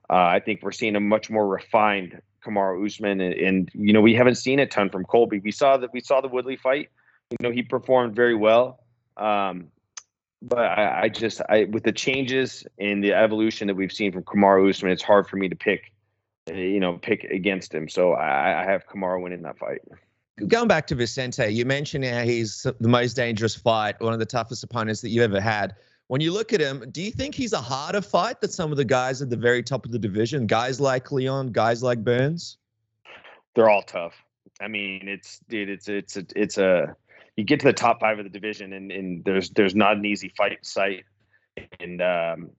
Uh, 0.09 0.15
I 0.15 0.41
think 0.41 0.63
we're 0.63 0.73
seeing 0.73 0.97
a 0.97 1.01
much 1.01 1.31
more 1.31 1.47
refined 1.47 2.21
Kamaru 2.45 2.85
Usman, 2.87 3.21
and, 3.21 3.35
and, 3.35 3.71
you 3.75 3.93
know 3.93 4.01
we 4.01 4.15
haven't 4.15 4.37
seen 4.37 4.61
a 4.61 4.67
ton 4.67 4.89
from 4.89 5.05
Colby. 5.05 5.41
We 5.41 5.51
saw 5.51 5.77
that 5.77 5.93
we 5.93 6.01
saw 6.01 6.21
the 6.21 6.29
Woodley 6.29 6.57
fight. 6.57 6.91
You 7.31 7.37
know 7.41 7.51
he 7.51 7.63
performed 7.63 8.15
very 8.15 8.35
well, 8.35 8.85
um, 9.17 9.69
but 10.43 10.59
I, 10.59 11.03
I, 11.03 11.09
just 11.09 11.41
I 11.49 11.65
with 11.65 11.83
the 11.83 11.93
changes 11.93 12.65
and 12.79 13.03
the 13.03 13.15
evolution 13.15 13.67
that 13.67 13.75
we've 13.75 13.93
seen 13.93 14.13
from 14.13 14.23
Kamaru 14.23 14.71
Usman, 14.71 14.93
it's 14.93 15.03
hard 15.03 15.29
for 15.29 15.37
me 15.37 15.49
to 15.49 15.57
pick, 15.57 15.93
you 16.47 16.81
know, 16.81 16.99
pick 16.99 17.25
against 17.25 17.75
him. 17.75 17.89
So 17.89 18.13
I, 18.13 18.63
I 18.63 18.65
have 18.65 18.87
Kamaru 18.87 19.23
winning 19.23 19.43
that 19.43 19.59
fight. 19.59 19.83
Going 20.47 20.69
back 20.69 20.87
to 20.89 20.95
Vicente, 20.95 21.49
you 21.49 21.65
mentioned 21.65 22.05
how 22.05 22.23
he's 22.23 22.67
the 22.81 22.89
most 22.89 23.15
dangerous 23.15 23.55
fight, 23.55 24.01
one 24.01 24.13
of 24.13 24.19
the 24.19 24.27
toughest 24.27 24.65
opponents 24.65 25.01
that 25.03 25.11
you 25.11 25.23
ever 25.23 25.41
had. 25.41 25.75
When 26.07 26.21
you 26.21 26.33
look 26.33 26.53
at 26.53 26.61
him, 26.61 26.85
do 26.91 27.03
you 27.03 27.11
think 27.11 27.35
he's 27.35 27.53
a 27.53 27.61
harder 27.61 28.01
fight 28.01 28.41
than 28.41 28.51
some 28.51 28.71
of 28.73 28.77
the 28.77 28.85
guys 28.85 29.23
at 29.23 29.31
the 29.31 29.37
very 29.37 29.63
top 29.63 29.85
of 29.85 29.93
the 29.93 29.99
division? 29.99 30.47
Guys 30.47 30.81
like 30.81 31.13
Leon, 31.13 31.53
guys 31.53 31.83
like 31.83 32.03
Burns? 32.03 32.59
They're 33.55 33.71
all 33.71 33.83
tough. 33.83 34.15
I 34.61 34.69
mean, 34.69 35.09
it's 35.09 35.41
dude, 35.49 35.69
it's 35.69 35.89
it's 35.89 36.17
a, 36.17 36.25
it's 36.35 36.59
a 36.59 36.97
you 37.37 37.45
get 37.45 37.61
to 37.61 37.67
the 37.67 37.73
top 37.73 38.01
five 38.01 38.19
of 38.19 38.25
the 38.25 38.31
division 38.31 38.73
and, 38.73 38.91
and 38.91 39.25
there's 39.25 39.51
there's 39.51 39.75
not 39.75 39.97
an 39.97 40.05
easy 40.05 40.33
fight 40.37 40.65
site, 40.67 41.05
And 41.79 42.03
um, 42.03 42.51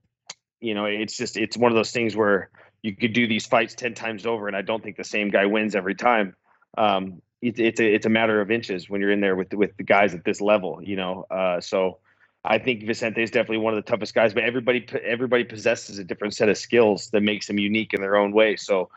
you 0.60 0.74
know, 0.74 0.86
it's 0.86 1.16
just 1.16 1.36
it's 1.36 1.56
one 1.56 1.70
of 1.70 1.76
those 1.76 1.92
things 1.92 2.16
where 2.16 2.50
you 2.82 2.96
could 2.96 3.12
do 3.12 3.26
these 3.26 3.46
fights 3.46 3.74
10 3.74 3.94
times 3.94 4.26
over 4.26 4.48
and 4.48 4.56
I 4.56 4.62
don't 4.62 4.82
think 4.82 4.96
the 4.96 5.04
same 5.04 5.30
guy 5.30 5.46
wins 5.46 5.76
every 5.76 5.94
time. 5.94 6.34
Um, 6.76 7.22
it, 7.42 7.58
it's 7.58 7.80
a 7.80 7.94
it's 7.94 8.06
a 8.06 8.10
matter 8.10 8.40
of 8.40 8.50
inches 8.50 8.88
when 8.88 9.00
you're 9.00 9.10
in 9.10 9.20
there 9.20 9.36
with 9.36 9.52
with 9.52 9.76
the 9.76 9.82
guys 9.82 10.14
at 10.14 10.24
this 10.24 10.40
level, 10.40 10.80
you 10.82 10.96
know. 10.96 11.26
Uh, 11.30 11.60
so 11.60 11.98
I 12.44 12.58
think 12.58 12.84
Vicente 12.84 13.22
is 13.22 13.30
definitely 13.30 13.58
one 13.58 13.74
of 13.76 13.84
the 13.84 13.90
toughest 13.90 14.14
guys, 14.14 14.32
but 14.32 14.44
everybody 14.44 14.86
everybody 15.04 15.44
possesses 15.44 15.98
a 15.98 16.04
different 16.04 16.34
set 16.34 16.48
of 16.48 16.56
skills 16.56 17.10
that 17.10 17.22
makes 17.22 17.48
them 17.48 17.58
unique 17.58 17.92
in 17.92 18.00
their 18.00 18.16
own 18.16 18.32
way. 18.32 18.56
So 18.56 18.88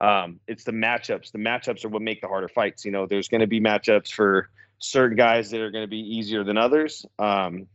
um, 0.00 0.40
it's 0.48 0.64
the 0.64 0.72
matchups. 0.72 1.30
The 1.30 1.38
matchups 1.38 1.84
are 1.84 1.88
what 1.88 2.02
make 2.02 2.20
the 2.20 2.28
harder 2.28 2.48
fights. 2.48 2.84
You 2.84 2.90
know, 2.90 3.06
there's 3.06 3.28
going 3.28 3.42
to 3.42 3.46
be 3.46 3.60
matchups 3.60 4.12
for 4.12 4.48
certain 4.78 5.16
guys 5.16 5.50
that 5.50 5.60
are 5.60 5.70
going 5.70 5.84
to 5.84 5.90
be 5.90 6.00
easier 6.00 6.42
than 6.42 6.58
others. 6.58 7.06
Um, 7.18 7.68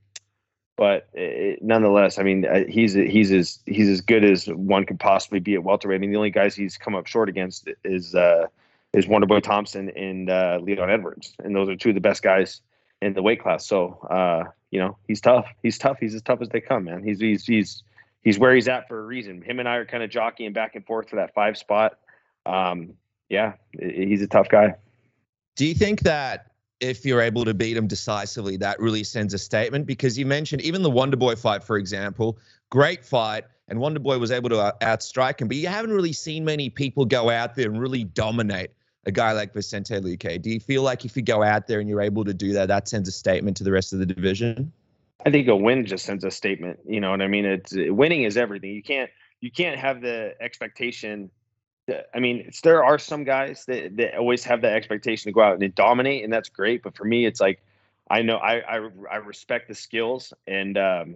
but 0.75 1.07
it, 1.13 1.63
nonetheless, 1.63 2.19
I 2.19 2.23
mean, 2.23 2.45
uh, 2.45 2.65
he's 2.67 2.93
he's 2.93 3.31
as 3.31 3.59
he's 3.65 3.89
as 3.89 4.01
good 4.01 4.23
as 4.23 4.47
one 4.47 4.85
could 4.85 4.99
possibly 4.99 5.39
be 5.39 5.55
at 5.55 5.63
welterweight. 5.63 5.95
I 5.95 5.99
mean, 5.99 6.11
the 6.11 6.17
only 6.17 6.29
guys 6.31 6.55
he's 6.55 6.77
come 6.77 6.95
up 6.95 7.07
short 7.07 7.29
against 7.29 7.69
is 7.83 8.13
uh, 8.13 8.47
is 8.93 9.05
Wonderboy 9.05 9.43
Thompson 9.43 9.89
and 9.89 10.29
uh, 10.29 10.59
Leon 10.61 10.89
Edwards, 10.89 11.33
and 11.43 11.55
those 11.55 11.69
are 11.69 11.75
two 11.75 11.89
of 11.89 11.95
the 11.95 12.01
best 12.01 12.23
guys 12.23 12.61
in 13.01 13.13
the 13.13 13.21
weight 13.21 13.41
class. 13.41 13.67
So 13.67 13.99
uh, 14.09 14.45
you 14.71 14.79
know, 14.79 14.97
he's 15.07 15.21
tough. 15.21 15.47
He's 15.63 15.77
tough. 15.77 15.97
He's 15.99 16.15
as 16.15 16.21
tough 16.21 16.41
as 16.41 16.49
they 16.49 16.61
come, 16.61 16.85
man. 16.85 17.03
He's 17.03 17.19
he's 17.19 17.45
he's 17.45 17.83
he's 18.23 18.39
where 18.39 18.53
he's 18.53 18.67
at 18.67 18.87
for 18.87 18.99
a 18.99 19.03
reason. 19.03 19.41
Him 19.41 19.59
and 19.59 19.67
I 19.67 19.75
are 19.75 19.85
kind 19.85 20.03
of 20.03 20.09
jockeying 20.09 20.53
back 20.53 20.75
and 20.75 20.85
forth 20.85 21.09
for 21.09 21.17
that 21.17 21.33
five 21.33 21.57
spot. 21.57 21.97
Um, 22.45 22.93
yeah, 23.29 23.53
he's 23.79 24.21
a 24.21 24.27
tough 24.27 24.49
guy. 24.49 24.75
Do 25.55 25.65
you 25.65 25.73
think 25.73 26.01
that 26.01 26.51
if 26.79 27.05
you're 27.05 27.21
able 27.21 27.45
to 27.45 27.53
beat 27.53 27.75
him 27.75 27.87
decisively, 27.87 28.57
that 28.57 28.79
really 28.79 29.03
sends 29.03 29.33
a 29.33 29.37
statement? 29.37 29.85
Because 29.85 30.17
you 30.17 30.25
mentioned 30.25 30.61
even 30.61 30.81
the 30.81 30.89
Wonder 30.89 31.17
Boy 31.17 31.35
fight, 31.35 31.63
for 31.63 31.77
example, 31.77 32.37
great 32.69 33.05
fight, 33.05 33.45
and 33.67 33.79
Wonder 33.79 33.99
Boy 33.99 34.17
was 34.17 34.31
able 34.31 34.49
to 34.49 34.75
outstrike 34.81 35.41
him. 35.41 35.47
But 35.47 35.57
you 35.57 35.67
haven't 35.67 35.91
really 35.91 36.13
seen 36.13 36.45
many 36.45 36.69
people 36.69 37.05
go 37.05 37.29
out 37.29 37.55
there 37.55 37.67
and 37.67 37.79
really 37.79 38.05
dominate 38.05 38.71
a 39.05 39.11
guy 39.11 39.31
like 39.31 39.53
Vicente 39.53 39.95
Luque. 39.95 40.41
Do 40.41 40.49
you 40.49 40.59
feel 40.59 40.83
like 40.83 41.05
if 41.05 41.15
you 41.15 41.23
go 41.23 41.43
out 41.43 41.67
there 41.67 41.79
and 41.79 41.89
you're 41.89 42.01
able 42.01 42.25
to 42.25 42.33
do 42.33 42.53
that, 42.53 42.67
that 42.67 42.87
sends 42.87 43.07
a 43.07 43.11
statement 43.11 43.57
to 43.57 43.63
the 43.63 43.71
rest 43.71 43.93
of 43.93 43.99
the 43.99 44.05
division? 44.05 44.71
I 45.25 45.31
think 45.31 45.47
a 45.47 45.55
win 45.55 45.85
just 45.85 46.05
sends 46.05 46.23
a 46.23 46.31
statement. 46.31 46.79
You 46.85 46.99
know 46.99 47.11
what 47.11 47.21
I 47.21 47.27
mean? 47.27 47.45
It's 47.45 47.73
winning 47.75 48.23
is 48.23 48.37
everything. 48.37 48.71
You 48.71 48.83
can't 48.83 49.09
you 49.39 49.51
can't 49.51 49.79
have 49.79 50.01
the 50.01 50.35
expectation. 50.41 51.29
I 52.13 52.19
mean, 52.19 52.51
there 52.63 52.83
are 52.83 52.99
some 52.99 53.23
guys 53.23 53.65
that, 53.65 53.95
that 53.95 54.17
always 54.17 54.43
have 54.43 54.61
that 54.61 54.73
expectation 54.73 55.29
to 55.29 55.33
go 55.33 55.41
out 55.41 55.61
and 55.61 55.75
dominate, 55.75 56.23
and 56.23 56.33
that's 56.33 56.49
great. 56.49 56.83
But 56.83 56.95
for 56.95 57.05
me, 57.05 57.25
it's 57.25 57.39
like 57.39 57.61
I 58.09 58.21
know 58.21 58.37
I 58.37 58.59
I, 58.59 58.89
I 59.11 59.15
respect 59.17 59.67
the 59.67 59.75
skills, 59.75 60.33
and 60.47 60.77
um, 60.77 61.15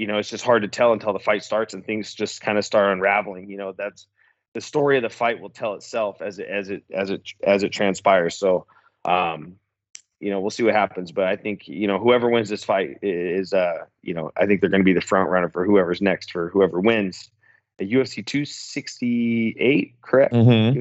you 0.00 0.06
know 0.06 0.16
it's 0.16 0.30
just 0.30 0.46
hard 0.46 0.62
to 0.62 0.68
tell 0.68 0.94
until 0.94 1.12
the 1.12 1.18
fight 1.18 1.44
starts 1.44 1.74
and 1.74 1.84
things 1.84 2.14
just 2.14 2.40
kind 2.40 2.56
of 2.56 2.64
start 2.64 2.90
unraveling. 2.90 3.50
You 3.50 3.58
know 3.58 3.74
that's 3.76 4.06
the 4.54 4.62
story 4.62 4.96
of 4.96 5.02
the 5.02 5.10
fight 5.10 5.40
will 5.40 5.50
tell 5.50 5.74
itself 5.74 6.22
as 6.22 6.38
it 6.38 6.48
as 6.48 6.70
it 6.70 6.84
as 6.90 7.10
it 7.10 7.22
as 7.44 7.62
it 7.64 7.68
transpires. 7.68 8.34
So, 8.34 8.66
um, 9.04 9.56
you 10.18 10.30
know, 10.30 10.40
we'll 10.40 10.48
see 10.48 10.62
what 10.62 10.74
happens. 10.74 11.12
But 11.12 11.26
I 11.26 11.36
think 11.36 11.68
you 11.68 11.86
know 11.86 11.98
whoever 11.98 12.30
wins 12.30 12.48
this 12.48 12.64
fight 12.64 12.96
is, 13.02 13.52
uh, 13.52 13.84
you 14.00 14.14
know, 14.14 14.32
I 14.38 14.46
think 14.46 14.62
they're 14.62 14.70
going 14.70 14.80
to 14.80 14.86
be 14.86 14.94
the 14.94 15.02
front 15.02 15.28
runner 15.28 15.50
for 15.50 15.66
whoever's 15.66 16.00
next 16.00 16.32
for 16.32 16.48
whoever 16.48 16.80
wins. 16.80 17.30
A 17.78 17.84
UFC 17.84 18.24
268, 18.24 20.00
correct? 20.00 20.32
Mm-hmm. 20.32 20.80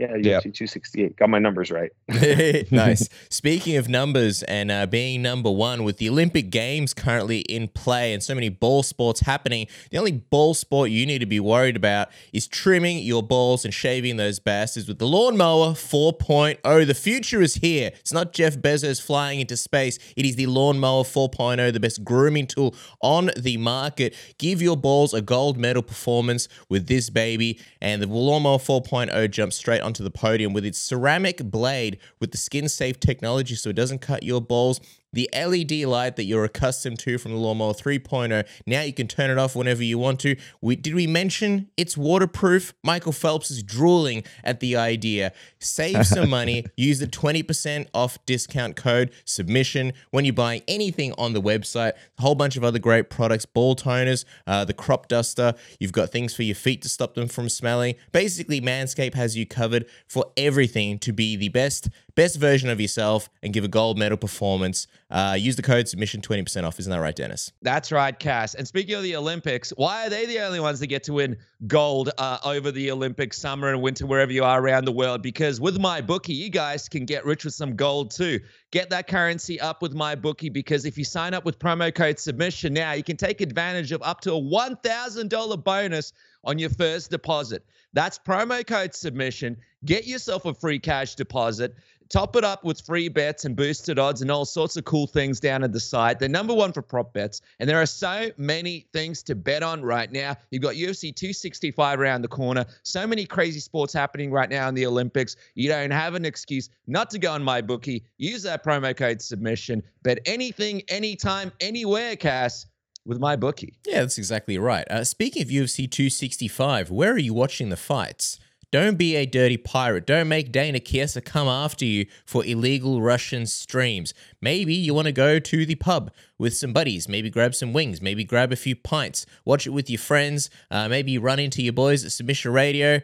Yeah, 0.00 0.16
UFC 0.16 0.24
yep. 0.24 0.42
268. 0.42 1.16
Got 1.16 1.28
my 1.28 1.38
numbers 1.38 1.70
right. 1.70 1.92
nice. 2.70 3.06
Speaking 3.28 3.76
of 3.76 3.90
numbers 3.90 4.42
and 4.44 4.70
uh, 4.70 4.86
being 4.86 5.20
number 5.20 5.50
one 5.50 5.84
with 5.84 5.98
the 5.98 6.08
Olympic 6.08 6.48
Games 6.48 6.94
currently 6.94 7.40
in 7.40 7.68
play 7.68 8.14
and 8.14 8.22
so 8.22 8.34
many 8.34 8.48
ball 8.48 8.82
sports 8.82 9.20
happening, 9.20 9.66
the 9.90 9.98
only 9.98 10.12
ball 10.12 10.54
sport 10.54 10.88
you 10.90 11.04
need 11.04 11.18
to 11.18 11.26
be 11.26 11.38
worried 11.38 11.76
about 11.76 12.08
is 12.32 12.48
trimming 12.48 13.00
your 13.00 13.22
balls 13.22 13.66
and 13.66 13.74
shaving 13.74 14.16
those 14.16 14.38
bastards 14.38 14.88
with 14.88 14.98
the 14.98 15.06
Lawnmower 15.06 15.72
4.0. 15.72 16.86
The 16.86 16.94
future 16.94 17.42
is 17.42 17.56
here. 17.56 17.90
It's 18.00 18.14
not 18.14 18.32
Jeff 18.32 18.56
Bezos 18.56 19.02
flying 19.02 19.40
into 19.40 19.54
space, 19.54 19.98
it 20.16 20.24
is 20.24 20.36
the 20.36 20.46
Lawnmower 20.46 21.02
4.0, 21.02 21.74
the 21.74 21.78
best 21.78 22.02
grooming 22.04 22.46
tool 22.46 22.74
on 23.02 23.30
the 23.36 23.58
market. 23.58 24.14
Give 24.38 24.62
your 24.62 24.78
balls 24.78 25.12
a 25.12 25.20
gold 25.20 25.58
medal 25.58 25.82
performance 25.82 26.48
with 26.70 26.86
this 26.86 27.10
baby, 27.10 27.60
and 27.82 28.00
the 28.00 28.06
Lawnmower 28.06 28.56
4.0 28.56 29.30
jumps 29.30 29.56
straight 29.56 29.82
on 29.82 29.89
onto 29.90 30.04
the 30.04 30.10
podium 30.10 30.52
with 30.52 30.64
its 30.64 30.78
ceramic 30.78 31.42
blade 31.42 31.98
with 32.20 32.30
the 32.30 32.38
skin 32.38 32.68
safe 32.68 33.00
technology 33.00 33.56
so 33.56 33.70
it 33.70 33.76
doesn't 33.76 33.98
cut 33.98 34.22
your 34.22 34.40
balls 34.40 34.80
the 35.12 35.28
LED 35.32 35.72
light 35.88 36.16
that 36.16 36.24
you're 36.24 36.44
accustomed 36.44 36.98
to 37.00 37.18
from 37.18 37.32
the 37.32 37.38
Lawnmower 37.38 37.72
3.0. 37.72 38.46
Now 38.66 38.82
you 38.82 38.92
can 38.92 39.08
turn 39.08 39.30
it 39.30 39.38
off 39.38 39.56
whenever 39.56 39.82
you 39.82 39.98
want 39.98 40.20
to. 40.20 40.36
We, 40.60 40.76
did 40.76 40.94
we 40.94 41.06
mention 41.06 41.68
it's 41.76 41.96
waterproof? 41.96 42.74
Michael 42.82 43.12
Phelps 43.12 43.50
is 43.50 43.62
drooling 43.62 44.24
at 44.44 44.60
the 44.60 44.76
idea. 44.76 45.32
Save 45.58 46.06
some 46.06 46.30
money. 46.30 46.66
Use 46.76 47.00
the 47.00 47.06
20% 47.06 47.88
off 47.92 48.24
discount 48.26 48.76
code 48.76 49.10
submission 49.24 49.92
when 50.10 50.24
you 50.24 50.32
buy 50.32 50.62
anything 50.68 51.12
on 51.18 51.32
the 51.32 51.42
website. 51.42 51.92
A 52.18 52.22
whole 52.22 52.34
bunch 52.34 52.56
of 52.56 52.64
other 52.64 52.78
great 52.78 53.10
products, 53.10 53.46
ball 53.46 53.74
toners, 53.74 54.24
uh, 54.46 54.64
the 54.64 54.74
crop 54.74 55.08
duster. 55.08 55.54
You've 55.78 55.92
got 55.92 56.10
things 56.10 56.34
for 56.34 56.42
your 56.42 56.54
feet 56.54 56.82
to 56.82 56.88
stop 56.88 57.14
them 57.14 57.28
from 57.28 57.48
smelling. 57.48 57.94
Basically, 58.12 58.60
Manscaped 58.60 59.14
has 59.14 59.36
you 59.36 59.46
covered 59.46 59.86
for 60.06 60.26
everything 60.36 60.98
to 61.00 61.12
be 61.12 61.36
the 61.36 61.48
best 61.48 61.88
best 62.20 62.36
version 62.36 62.68
of 62.68 62.78
yourself 62.78 63.30
and 63.42 63.54
give 63.54 63.64
a 63.64 63.68
gold 63.68 63.98
medal 63.98 64.18
performance. 64.18 64.86
Uh, 65.10 65.34
use 65.38 65.56
the 65.56 65.62
code 65.62 65.88
submission 65.88 66.20
20% 66.20 66.64
off. 66.64 66.78
Isn't 66.78 66.90
that 66.90 67.00
right, 67.00 67.16
Dennis? 67.16 67.50
That's 67.62 67.90
right, 67.90 68.16
Cass. 68.18 68.54
And 68.54 68.68
speaking 68.68 68.94
of 68.94 69.02
the 69.02 69.16
Olympics, 69.16 69.70
why 69.70 70.06
are 70.06 70.10
they 70.10 70.26
the 70.26 70.40
only 70.40 70.60
ones 70.60 70.80
that 70.80 70.88
get 70.88 71.02
to 71.04 71.14
win 71.14 71.38
gold 71.66 72.10
uh, 72.18 72.36
over 72.44 72.72
the 72.72 72.90
Olympics, 72.90 73.38
summer 73.38 73.70
and 73.70 73.80
winter, 73.80 74.04
wherever 74.04 74.30
you 74.30 74.44
are 74.44 74.60
around 74.60 74.84
the 74.84 74.92
world? 74.92 75.22
Because 75.22 75.62
with 75.62 75.80
my 75.80 76.02
bookie, 76.02 76.34
you 76.34 76.50
guys 76.50 76.90
can 76.90 77.06
get 77.06 77.24
rich 77.24 77.46
with 77.46 77.54
some 77.54 77.74
gold 77.74 78.10
too. 78.10 78.38
Get 78.70 78.90
that 78.90 79.08
currency 79.08 79.58
up 79.58 79.80
with 79.80 79.94
my 79.94 80.14
bookie 80.14 80.50
because 80.50 80.84
if 80.84 80.98
you 80.98 81.04
sign 81.04 81.32
up 81.32 81.46
with 81.46 81.58
promo 81.58 81.94
code 81.94 82.18
submission 82.18 82.74
now, 82.74 82.92
you 82.92 83.02
can 83.02 83.16
take 83.16 83.40
advantage 83.40 83.92
of 83.92 84.02
up 84.02 84.20
to 84.20 84.34
a 84.34 84.40
$1,000 84.40 85.64
bonus 85.64 86.12
on 86.44 86.58
your 86.58 86.70
first 86.70 87.10
deposit. 87.10 87.64
That's 87.94 88.18
promo 88.18 88.66
code 88.66 88.94
submission. 88.94 89.56
Get 89.84 90.06
yourself 90.06 90.44
a 90.44 90.54
free 90.54 90.78
cash 90.78 91.14
deposit. 91.14 91.74
Top 92.10 92.34
it 92.34 92.42
up 92.42 92.64
with 92.64 92.80
free 92.80 93.08
bets 93.08 93.44
and 93.44 93.54
boosted 93.54 93.96
odds 93.96 94.20
and 94.20 94.32
all 94.32 94.44
sorts 94.44 94.76
of 94.76 94.84
cool 94.84 95.06
things 95.06 95.38
down 95.38 95.62
at 95.62 95.72
the 95.72 95.78
site. 95.78 96.18
They're 96.18 96.28
number 96.28 96.52
one 96.52 96.72
for 96.72 96.82
prop 96.82 97.12
bets, 97.12 97.40
and 97.60 97.70
there 97.70 97.80
are 97.80 97.86
so 97.86 98.30
many 98.36 98.88
things 98.92 99.22
to 99.22 99.36
bet 99.36 99.62
on 99.62 99.82
right 99.82 100.10
now. 100.10 100.36
You've 100.50 100.62
got 100.62 100.74
UFC 100.74 101.14
265 101.14 102.00
around 102.00 102.22
the 102.22 102.28
corner. 102.28 102.66
So 102.82 103.06
many 103.06 103.24
crazy 103.24 103.60
sports 103.60 103.92
happening 103.92 104.32
right 104.32 104.50
now 104.50 104.68
in 104.68 104.74
the 104.74 104.86
Olympics. 104.86 105.36
You 105.54 105.68
don't 105.68 105.92
have 105.92 106.16
an 106.16 106.24
excuse 106.24 106.68
not 106.88 107.10
to 107.10 107.18
go 107.20 107.30
on 107.30 107.44
my 107.44 107.60
bookie. 107.60 108.04
Use 108.18 108.42
that 108.42 108.64
promo 108.64 108.96
code 108.96 109.22
submission. 109.22 109.80
Bet 110.02 110.18
anything, 110.26 110.82
anytime, 110.88 111.52
anywhere, 111.60 112.16
Cass 112.16 112.66
with 113.04 113.20
my 113.20 113.36
bookie. 113.36 113.78
Yeah, 113.86 114.00
that's 114.00 114.18
exactly 114.18 114.58
right. 114.58 114.86
Uh, 114.90 115.04
speaking 115.04 115.42
of 115.42 115.48
UFC 115.48 115.88
265, 115.88 116.90
where 116.90 117.12
are 117.12 117.18
you 117.18 117.34
watching 117.34 117.68
the 117.68 117.76
fights? 117.76 118.38
Don't 118.70 118.96
be 118.96 119.16
a 119.16 119.26
dirty 119.26 119.56
pirate. 119.56 120.06
Don't 120.06 120.28
make 120.28 120.52
Dana 120.52 120.78
Chiesa 120.78 121.20
come 121.20 121.48
after 121.48 121.84
you 121.84 122.06
for 122.24 122.44
illegal 122.44 123.02
Russian 123.02 123.46
streams. 123.46 124.14
Maybe 124.40 124.74
you 124.74 124.94
want 124.94 125.06
to 125.06 125.12
go 125.12 125.40
to 125.40 125.66
the 125.66 125.74
pub 125.74 126.12
with 126.38 126.56
some 126.56 126.72
buddies. 126.72 127.08
Maybe 127.08 127.30
grab 127.30 127.54
some 127.54 127.72
wings. 127.72 128.00
Maybe 128.00 128.22
grab 128.22 128.52
a 128.52 128.56
few 128.56 128.76
pints. 128.76 129.26
Watch 129.44 129.66
it 129.66 129.70
with 129.70 129.90
your 129.90 129.98
friends. 129.98 130.50
Uh, 130.70 130.88
maybe 130.88 131.18
run 131.18 131.40
into 131.40 131.62
your 131.62 131.72
boys 131.72 132.04
at 132.04 132.12
Submission 132.12 132.52
Radio. 132.52 133.00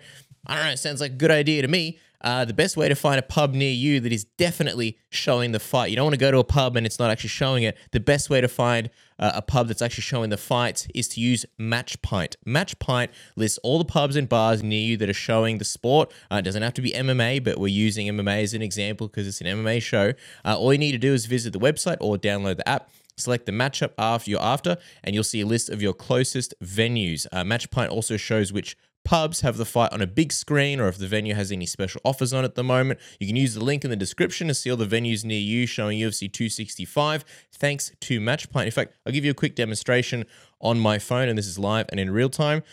I 0.46 0.54
don't 0.54 0.64
know. 0.66 0.70
It 0.70 0.78
sounds 0.78 1.00
like 1.00 1.12
a 1.12 1.16
good 1.16 1.32
idea 1.32 1.62
to 1.62 1.68
me. 1.68 1.98
Uh, 2.20 2.44
the 2.44 2.54
best 2.54 2.76
way 2.76 2.88
to 2.88 2.94
find 2.94 3.18
a 3.18 3.22
pub 3.22 3.52
near 3.52 3.72
you 3.72 4.00
that 4.00 4.12
is 4.12 4.24
definitely 4.24 4.98
showing 5.10 5.52
the 5.52 5.60
fight. 5.60 5.90
You 5.90 5.96
don't 5.96 6.06
want 6.06 6.14
to 6.14 6.18
go 6.18 6.30
to 6.30 6.38
a 6.38 6.44
pub 6.44 6.76
and 6.76 6.86
it's 6.86 6.98
not 6.98 7.10
actually 7.10 7.28
showing 7.28 7.64
it. 7.64 7.76
The 7.90 8.00
best 8.00 8.30
way 8.30 8.40
to 8.40 8.48
find 8.48 8.88
uh, 9.18 9.32
a 9.34 9.42
pub 9.42 9.68
that's 9.68 9.82
actually 9.82 10.02
showing 10.02 10.30
the 10.30 10.36
fights 10.36 10.86
is 10.94 11.08
to 11.08 11.20
use 11.20 11.46
Match 11.58 12.00
Pint. 12.02 12.36
Match 12.44 12.78
Pint 12.78 13.10
lists 13.36 13.58
all 13.62 13.78
the 13.78 13.84
pubs 13.84 14.16
and 14.16 14.28
bars 14.28 14.62
near 14.62 14.80
you 14.80 14.96
that 14.98 15.08
are 15.08 15.14
showing 15.14 15.58
the 15.58 15.64
sport. 15.64 16.12
Uh, 16.30 16.36
it 16.36 16.42
doesn't 16.42 16.62
have 16.62 16.74
to 16.74 16.82
be 16.82 16.92
MMA, 16.92 17.42
but 17.42 17.58
we're 17.58 17.68
using 17.68 18.06
MMA 18.06 18.42
as 18.42 18.54
an 18.54 18.62
example 18.62 19.08
because 19.08 19.26
it's 19.26 19.40
an 19.40 19.46
MMA 19.46 19.82
show. 19.82 20.12
Uh, 20.44 20.58
all 20.58 20.72
you 20.72 20.78
need 20.78 20.92
to 20.92 20.98
do 20.98 21.12
is 21.12 21.26
visit 21.26 21.52
the 21.52 21.58
website 21.58 21.96
or 22.00 22.16
download 22.16 22.56
the 22.56 22.68
app. 22.68 22.90
Select 23.18 23.46
the 23.46 23.52
matchup 23.52 23.92
after 23.98 24.30
you're 24.30 24.42
after, 24.42 24.76
and 25.02 25.14
you'll 25.14 25.24
see 25.24 25.40
a 25.40 25.46
list 25.46 25.70
of 25.70 25.80
your 25.80 25.94
closest 25.94 26.52
venues. 26.62 27.26
Uh, 27.32 27.44
Match 27.44 27.70
Pint 27.70 27.90
also 27.90 28.18
shows 28.18 28.52
which 28.52 28.76
pubs 29.06 29.42
have 29.42 29.56
the 29.56 29.64
fight 29.64 29.92
on 29.92 30.02
a 30.02 30.06
big 30.06 30.32
screen 30.32 30.80
or 30.80 30.88
if 30.88 30.98
the 30.98 31.06
venue 31.06 31.32
has 31.32 31.52
any 31.52 31.64
special 31.64 32.00
offers 32.04 32.32
on 32.32 32.44
at 32.44 32.56
the 32.56 32.64
moment. 32.64 32.98
You 33.20 33.26
can 33.28 33.36
use 33.36 33.54
the 33.54 33.62
link 33.62 33.84
in 33.84 33.90
the 33.90 33.96
description 33.96 34.48
to 34.48 34.54
see 34.54 34.68
all 34.68 34.76
the 34.76 34.84
venues 34.84 35.24
near 35.24 35.38
you 35.38 35.64
showing 35.64 35.98
UFC 35.98 36.30
265 36.30 37.24
thanks 37.52 37.92
to 38.00 38.20
Match 38.20 38.50
Pint. 38.50 38.66
In 38.66 38.72
fact, 38.72 38.94
I'll 39.06 39.12
give 39.12 39.24
you 39.24 39.30
a 39.30 39.34
quick 39.34 39.54
demonstration 39.54 40.24
on 40.60 40.80
my 40.80 40.98
phone 40.98 41.28
and 41.28 41.38
this 41.38 41.46
is 41.46 41.56
live 41.56 41.86
and 41.90 42.00
in 42.00 42.10
real 42.10 42.28
time. 42.28 42.64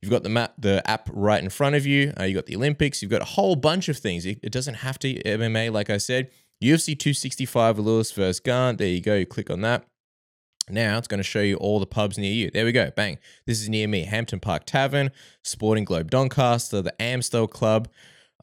You've 0.00 0.10
got 0.10 0.22
the 0.22 0.30
map, 0.30 0.54
the 0.58 0.82
app 0.90 1.10
right 1.12 1.42
in 1.42 1.50
front 1.50 1.76
of 1.76 1.84
you. 1.84 2.14
Uh, 2.18 2.24
you've 2.24 2.36
got 2.36 2.46
the 2.46 2.56
Olympics. 2.56 3.02
You've 3.02 3.10
got 3.10 3.22
a 3.22 3.26
whole 3.26 3.54
bunch 3.54 3.90
of 3.90 3.98
things. 3.98 4.24
It, 4.24 4.40
it 4.42 4.50
doesn't 4.50 4.76
have 4.76 4.98
to 5.00 5.22
MMA, 5.22 5.70
like 5.70 5.90
I 5.90 5.98
said. 5.98 6.30
UFC 6.62 6.98
265 6.98 7.78
Lewis 7.78 8.12
versus 8.12 8.40
Gane. 8.40 8.76
There 8.76 8.88
you 8.88 9.02
go. 9.02 9.14
You 9.14 9.26
click 9.26 9.50
on 9.50 9.60
that. 9.60 9.84
Now 10.68 10.96
it's 10.98 11.08
going 11.08 11.18
to 11.18 11.24
show 11.24 11.40
you 11.40 11.56
all 11.56 11.80
the 11.80 11.86
pubs 11.86 12.18
near 12.18 12.32
you. 12.32 12.50
There 12.50 12.64
we 12.64 12.72
go. 12.72 12.90
Bang. 12.90 13.18
This 13.46 13.60
is 13.60 13.68
near 13.68 13.88
me. 13.88 14.04
Hampton 14.04 14.40
Park 14.40 14.64
Tavern, 14.64 15.10
Sporting 15.42 15.84
Globe 15.84 16.10
Doncaster, 16.10 16.80
the 16.80 16.94
Amstel 17.02 17.48
Club. 17.48 17.88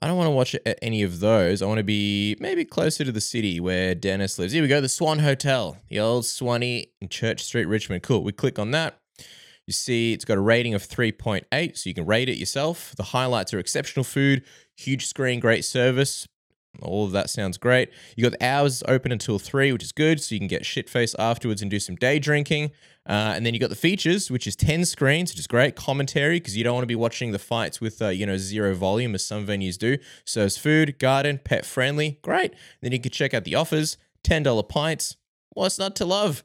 I 0.02 0.08
don't 0.08 0.18
want 0.18 0.28
to 0.28 0.32
watch 0.32 0.56
any 0.82 1.04
of 1.04 1.20
those. 1.20 1.62
I 1.62 1.66
want 1.66 1.80
to 1.80 1.84
be 1.84 2.38
maybe 2.40 2.64
closer 2.66 3.04
to 3.04 3.12
the 3.12 3.22
city 3.22 3.60
where 3.60 3.94
Dennis 3.96 4.40
lives. 4.40 4.54
Here 4.54 4.62
we 4.62 4.68
go. 4.68 4.80
The 4.80 4.90
Swan 4.90 5.20
Hotel, 5.20 5.78
the 5.90 6.00
old 6.00 6.26
Swanee 6.26 6.88
in 7.02 7.10
Church 7.10 7.44
Street, 7.44 7.66
Richmond. 7.66 8.04
Cool. 8.04 8.24
We 8.24 8.32
click 8.32 8.60
on 8.60 8.72
that. 8.72 8.98
You 9.68 9.74
see, 9.74 10.14
it's 10.14 10.26
got 10.26 10.38
a 10.38 10.42
rating 10.42 10.74
of 10.74 10.82
3.8, 10.82 11.78
so 11.78 11.90
you 11.90 11.94
can 11.94 12.06
rate 12.06 12.28
it 12.28 12.38
yourself. 12.38 12.96
The 12.96 13.04
highlights 13.04 13.54
are 13.54 13.60
exceptional 13.60 14.04
food, 14.04 14.44
huge 14.76 15.06
screen, 15.06 15.40
great 15.40 15.64
service, 15.64 16.28
all 16.81 17.05
of 17.05 17.12
that 17.12 17.29
sounds 17.29 17.57
great. 17.57 17.89
You 18.15 18.24
got 18.24 18.39
the 18.39 18.45
hours 18.45 18.83
open 18.88 19.12
until 19.12 19.39
three, 19.39 19.71
which 19.71 19.83
is 19.83 19.91
good, 19.91 20.21
so 20.21 20.36
you 20.36 20.39
can 20.39 20.48
get 20.48 20.65
shit 20.65 20.89
face 20.89 21.15
afterwards 21.19 21.62
and 21.62 21.69
do 21.69 21.79
some 21.79 21.95
day 21.95 22.19
drinking. 22.19 22.71
Uh, 23.07 23.33
and 23.36 23.45
then 23.45 23.53
you 23.53 23.59
got 23.59 23.69
the 23.69 23.75
features, 23.75 24.29
which 24.29 24.45
is 24.45 24.55
ten 24.55 24.86
screens, 24.86 25.31
which 25.31 25.39
is 25.39 25.48
great. 25.48 25.75
Commentary 25.75 26.39
because 26.39 26.57
you 26.57 26.63
don't 26.63 26.74
want 26.74 26.83
to 26.83 26.88
be 26.88 26.95
watching 26.95 27.31
the 27.31 27.39
fights 27.39 27.79
with 27.79 28.01
uh, 28.01 28.09
you 28.09 28.25
know 28.25 28.38
zero 28.38 28.74
volume 28.74 29.15
as 29.15 29.25
some 29.25 29.45
venues 29.45 29.77
do. 29.77 29.98
So 30.25 30.39
Serves 30.39 30.57
food, 30.57 31.00
garden, 31.00 31.41
pet 31.43 31.65
friendly, 31.65 32.17
great. 32.21 32.53
Then 32.81 32.93
you 32.93 33.00
can 33.00 33.12
check 33.12 33.33
out 33.33 33.43
the 33.43 33.55
offers. 33.55 33.98
Ten 34.24 34.43
dollar 34.43 34.63
pints. 34.63 35.17
What's 35.50 35.77
not 35.77 35.98
to 35.98 36.05
love? 36.05 36.43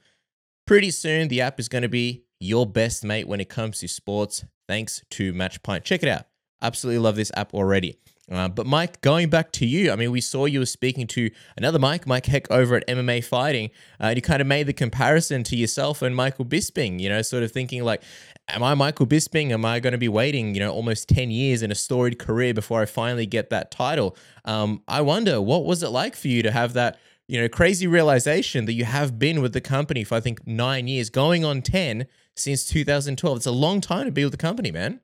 Pretty 0.67 0.91
soon, 0.91 1.29
the 1.29 1.41
app 1.41 1.61
is 1.61 1.69
going 1.69 1.83
to 1.83 1.89
be 1.89 2.25
your 2.41 2.67
best 2.67 3.05
mate 3.05 3.29
when 3.29 3.41
it 3.41 3.49
comes 3.49 3.79
to 3.79 3.89
sports. 3.89 4.45
Thanks 4.67 5.03
to 5.11 5.33
Match 5.33 5.63
Pint. 5.63 5.85
Check 5.85 6.03
it 6.03 6.09
out. 6.09 6.25
Absolutely 6.63 6.99
love 6.99 7.17
this 7.17 7.33
app 7.37 7.55
already. 7.55 7.99
Uh, 8.31 8.49
but 8.49 8.67
Mike, 8.67 9.01
going 9.03 9.29
back 9.29 9.53
to 9.53 9.67
you, 9.67 9.93
I 9.93 9.97
mean, 9.97 10.11
we 10.11 10.21
saw 10.21 10.47
you 10.47 10.61
were 10.61 10.67
speaking 10.67 11.07
to 11.09 11.31
another 11.57 11.79
Mike, 11.79 12.07
Mike 12.07 12.27
Heck 12.27 12.51
over 12.51 12.77
at 12.77 12.87
MMA 12.87 13.23
Fighting, 13.23 13.71
uh, 14.01 14.05
and 14.05 14.17
you 14.17 14.23
kind 14.23 14.41
of 14.41 14.47
made 14.47 14.67
the 14.67 14.73
comparison 14.73 15.43
to 15.45 15.57
yourself 15.57 16.01
and 16.01 16.17
Michael 16.17 16.47
Bisping. 16.47 17.01
You 17.01 17.11
know, 17.11 17.21
sort 17.23 17.43
of 17.43 17.53
thinking 17.53 17.85
like, 17.85 18.03
am 18.49 18.63
I 18.63 18.75
Michael 18.75 19.07
Bisping? 19.07 19.51
Am 19.51 19.65
I 19.65 19.79
going 19.79 19.93
to 19.93 19.99
be 19.99 20.09
waiting, 20.09 20.55
you 20.55 20.61
know, 20.61 20.73
almost 20.73 21.09
ten 21.09 21.31
years 21.31 21.63
in 21.63 21.71
a 21.71 21.75
storied 21.75 22.19
career 22.19 22.55
before 22.55 22.81
I 22.81 22.87
finally 22.87 23.27
get 23.27 23.51
that 23.51 23.71
title? 23.71 24.17
Um, 24.47 24.83
I 24.89 25.03
wonder 25.03 25.41
what 25.41 25.67
was 25.67 25.83
it 25.83 25.91
like 25.91 26.17
for 26.17 26.29
you 26.29 26.43
to 26.43 26.51
have 26.51 26.73
that, 26.73 26.99
you 27.29 27.39
know, 27.39 27.49
crazy 27.49 27.87
realization 27.87 28.65
that 28.65 28.73
you 28.73 28.87
have 28.87 29.19
been 29.19 29.43
with 29.43 29.53
the 29.53 29.61
company 29.61 30.03
for 30.03 30.15
I 30.15 30.21
think 30.21 30.47
nine 30.47 30.89
years, 30.89 31.11
going 31.11 31.45
on 31.45 31.61
ten 31.61 32.07
since 32.37 32.65
2012. 32.65 33.37
It's 33.37 33.47
a 33.47 33.51
long 33.51 33.83
time 33.83 34.07
to 34.07 34.13
be 34.13 34.25
with 34.25 34.33
the 34.33 34.39
company, 34.39 34.73
man. 34.73 35.01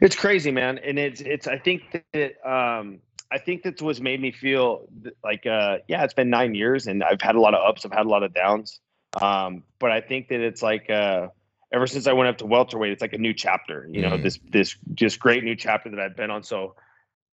It's 0.00 0.16
crazy, 0.16 0.50
man, 0.50 0.78
and 0.78 0.98
it's 0.98 1.20
it's. 1.20 1.46
I 1.46 1.58
think 1.58 2.04
that 2.12 2.48
um, 2.48 3.00
I 3.30 3.38
think 3.38 3.62
that's 3.62 3.82
what's 3.82 4.00
made 4.00 4.20
me 4.20 4.32
feel 4.32 4.88
like 5.24 5.46
uh, 5.46 5.78
yeah, 5.88 6.04
it's 6.04 6.14
been 6.14 6.30
nine 6.30 6.54
years, 6.54 6.86
and 6.86 7.02
I've 7.02 7.20
had 7.20 7.34
a 7.34 7.40
lot 7.40 7.54
of 7.54 7.66
ups, 7.66 7.84
I've 7.84 7.92
had 7.92 8.06
a 8.06 8.08
lot 8.08 8.22
of 8.22 8.34
downs. 8.34 8.80
Um, 9.20 9.62
but 9.78 9.90
I 9.90 10.00
think 10.00 10.28
that 10.28 10.40
it's 10.40 10.62
like 10.62 10.90
uh, 10.90 11.28
ever 11.72 11.86
since 11.86 12.06
I 12.06 12.12
went 12.12 12.28
up 12.28 12.38
to 12.38 12.46
welterweight, 12.46 12.92
it's 12.92 13.02
like 13.02 13.14
a 13.14 13.18
new 13.18 13.34
chapter. 13.34 13.88
You 13.90 14.02
know, 14.02 14.10
mm-hmm. 14.12 14.22
this 14.22 14.38
this 14.48 14.76
just 14.94 15.18
great 15.18 15.44
new 15.44 15.56
chapter 15.56 15.90
that 15.90 16.00
I've 16.00 16.16
been 16.16 16.30
on. 16.30 16.42
So 16.42 16.74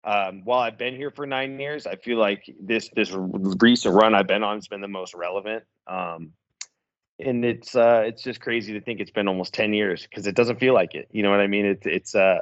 um, 0.04 0.42
while 0.44 0.60
I've 0.60 0.78
been 0.78 0.96
here 0.96 1.10
for 1.10 1.26
nine 1.26 1.58
years, 1.58 1.86
I 1.86 1.96
feel 1.96 2.18
like 2.18 2.44
this 2.60 2.88
this 2.94 3.10
recent 3.12 3.94
run 3.94 4.14
I've 4.14 4.26
been 4.26 4.42
on 4.42 4.56
has 4.56 4.68
been 4.68 4.80
the 4.80 4.88
most 4.88 5.14
relevant. 5.14 5.64
Um, 5.86 6.32
and 7.18 7.44
it's 7.44 7.76
uh, 7.76 8.02
it's 8.06 8.22
just 8.22 8.40
crazy 8.40 8.72
to 8.72 8.80
think 8.80 9.00
it's 9.00 9.10
been 9.10 9.28
almost 9.28 9.54
ten 9.54 9.72
years 9.72 10.06
because 10.06 10.26
it 10.26 10.34
doesn't 10.34 10.58
feel 10.58 10.74
like 10.74 10.94
it. 10.94 11.08
You 11.12 11.22
know 11.22 11.30
what 11.30 11.40
I 11.40 11.46
mean? 11.46 11.66
It's 11.66 11.86
it's 11.86 12.14
uh, 12.14 12.38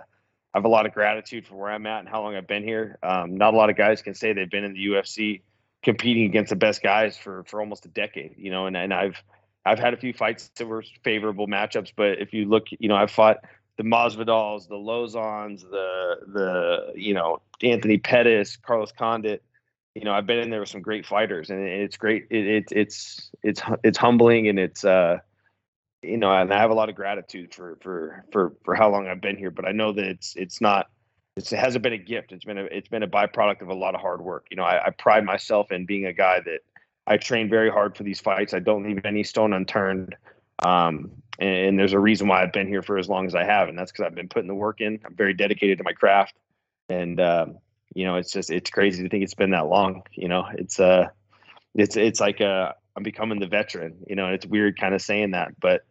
I 0.53 0.59
have 0.59 0.65
a 0.65 0.69
lot 0.69 0.87
of 0.87 0.93
gratitude 0.93 1.47
for 1.47 1.55
where 1.55 1.71
I'm 1.71 1.87
at 1.87 2.01
and 2.01 2.09
how 2.09 2.23
long 2.23 2.35
I've 2.35 2.49
been 2.49 2.65
here. 2.65 2.99
Um, 3.03 3.37
not 3.37 3.55
a 3.55 3.57
lot 3.57 3.71
of 3.71 3.77
guys 3.77 4.03
can 4.03 4.15
say 4.15 4.33
they've 4.33 4.51
been 4.51 4.65
in 4.65 4.75
the 4.75 4.87
UFC 4.87 5.43
competing 5.83 6.25
against 6.25 6.51
the 6.51 6.57
best 6.57 6.83
guys 6.83 7.17
for 7.17 7.45
for 7.45 7.61
almost 7.61 7.87
a 7.87 7.89
decade. 7.89 8.35
You 8.37 8.51
know, 8.51 8.67
and 8.67 8.77
and 8.77 8.93
I've 8.93 9.23
I've 9.65 9.79
had 9.79 9.95
a 9.95 9.97
few 9.97 10.13
fights 10.13 10.51
that 10.57 10.67
were 10.67 10.85
favorable 11.05 11.47
matchups, 11.47 11.93
but 11.95 12.19
if 12.19 12.33
you 12.33 12.47
look, 12.47 12.67
you 12.79 12.89
know, 12.89 12.97
I've 12.97 13.11
fought 13.11 13.39
the 13.77 13.85
Masvidals, 13.85 14.69
the 14.69 14.75
Lauzons, 14.75 15.63
the 15.63 16.17
the 16.27 16.93
you 16.95 17.15
know 17.15 17.41
Anthony 17.63 17.99
Pettis, 17.99 18.57
Carlos 18.57 18.93
Condit. 18.93 19.43
You 19.95 20.05
know, 20.05 20.13
I've 20.13 20.27
been 20.27 20.39
in 20.39 20.51
there 20.51 20.61
with 20.61 20.69
some 20.69 20.83
great 20.83 21.07
fighters, 21.07 21.51
and 21.51 21.61
it's 21.61 21.97
great. 21.97 22.27
It, 22.31 22.47
it, 22.47 22.65
it's 22.73 23.31
it's 23.43 23.63
it's 23.83 23.99
humbling, 23.99 24.49
and 24.49 24.59
it's 24.59 24.85
uh, 24.85 25.19
you 26.03 26.17
know, 26.17 26.33
and 26.33 26.53
I 26.53 26.59
have 26.59 26.71
a 26.71 26.75
lot 26.75 26.89
of 26.89 26.95
gratitude 26.95 27.55
for 27.55 27.77
for 27.81 28.25
for 28.33 28.55
for 28.65 28.75
how 28.75 28.91
long 28.91 29.07
I've 29.07 29.21
been 29.21 29.37
here. 29.37 29.51
But 29.51 29.67
I 29.67 29.73
know 29.73 29.93
that 29.93 30.05
it's 30.05 30.35
it's 30.37 30.61
not 30.61 30.89
it's, 31.37 31.53
it 31.53 31.59
hasn't 31.59 31.83
been 31.83 31.93
a 31.93 31.99
gift. 31.99 32.33
It's 32.33 32.45
been 32.45 32.59
a 32.59 32.65
it's 32.65 32.89
been 32.89 33.03
a 33.03 33.09
byproduct 33.09 33.61
of 33.63 33.69
a 33.69 33.75
lot 33.75 33.95
of 33.95 34.01
hard 34.01 34.21
work. 34.21 34.47
You 34.51 34.57
know, 34.57 34.65
I, 34.65 34.87
I 34.87 34.91
pride 34.91 35.25
myself 35.25 35.73
in 35.73 35.87
being 35.87 36.07
a 36.07 36.13
guy 36.13 36.41
that 36.41 36.61
I 37.07 37.17
train 37.17 37.49
very 37.49 37.71
hard 37.71 37.97
for 37.97 38.03
these 38.03 38.21
fights. 38.21 38.55
I 38.55 38.61
don't 38.61 38.85
leave 38.85 39.05
any 39.05 39.25
stone 39.25 39.53
unturned. 39.53 40.17
Um, 40.61 41.11
and, 41.39 41.69
and, 41.69 41.79
there's 41.79 41.95
a 41.95 41.99
reason 41.99 42.29
why 42.29 42.43
I've 42.43 42.53
been 42.53 42.69
here 42.69 42.83
for 42.83 42.99
as 42.99 43.09
long 43.09 43.27
as 43.27 43.35
I 43.35 43.45
have, 43.45 43.69
and 43.69 43.79
that's 43.79 43.91
because 43.91 44.05
I've 44.05 44.15
been 44.15 44.29
putting 44.29 44.49
the 44.49 44.55
work 44.55 44.83
in. 44.83 45.01
I'm 45.07 45.15
very 45.15 45.33
dedicated 45.33 45.79
to 45.79 45.85
my 45.85 45.95
craft, 45.95 46.35
and 46.91 47.19
um, 47.19 47.59
you 47.95 48.05
know, 48.05 48.17
it's 48.17 48.31
just 48.31 48.51
it's 48.51 48.71
crazy 48.71 49.03
to 49.03 49.09
think 49.09 49.25
it's 49.25 49.35
been 49.35 49.51
that 49.51 49.67
long. 49.67 50.03
You 50.13 50.29
know, 50.29 50.47
it's 50.53 50.79
uh, 50.79 51.09
it's 51.75 51.97
it's 51.97 52.21
like 52.21 52.41
uh, 52.41 52.73
I'm 52.95 53.03
becoming 53.03 53.41
the 53.41 53.47
veteran. 53.47 54.05
You 54.07 54.17
know, 54.17 54.29
it's 54.29 54.45
weird 54.45 54.79
kind 54.79 54.95
of 54.95 55.01
saying 55.01 55.31
that, 55.31 55.59
but 55.61 55.85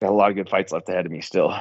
got 0.00 0.10
a 0.10 0.14
lot 0.14 0.30
of 0.30 0.36
good 0.36 0.48
fights 0.48 0.72
left 0.72 0.88
ahead 0.88 1.06
of 1.06 1.12
me 1.12 1.20
still. 1.20 1.54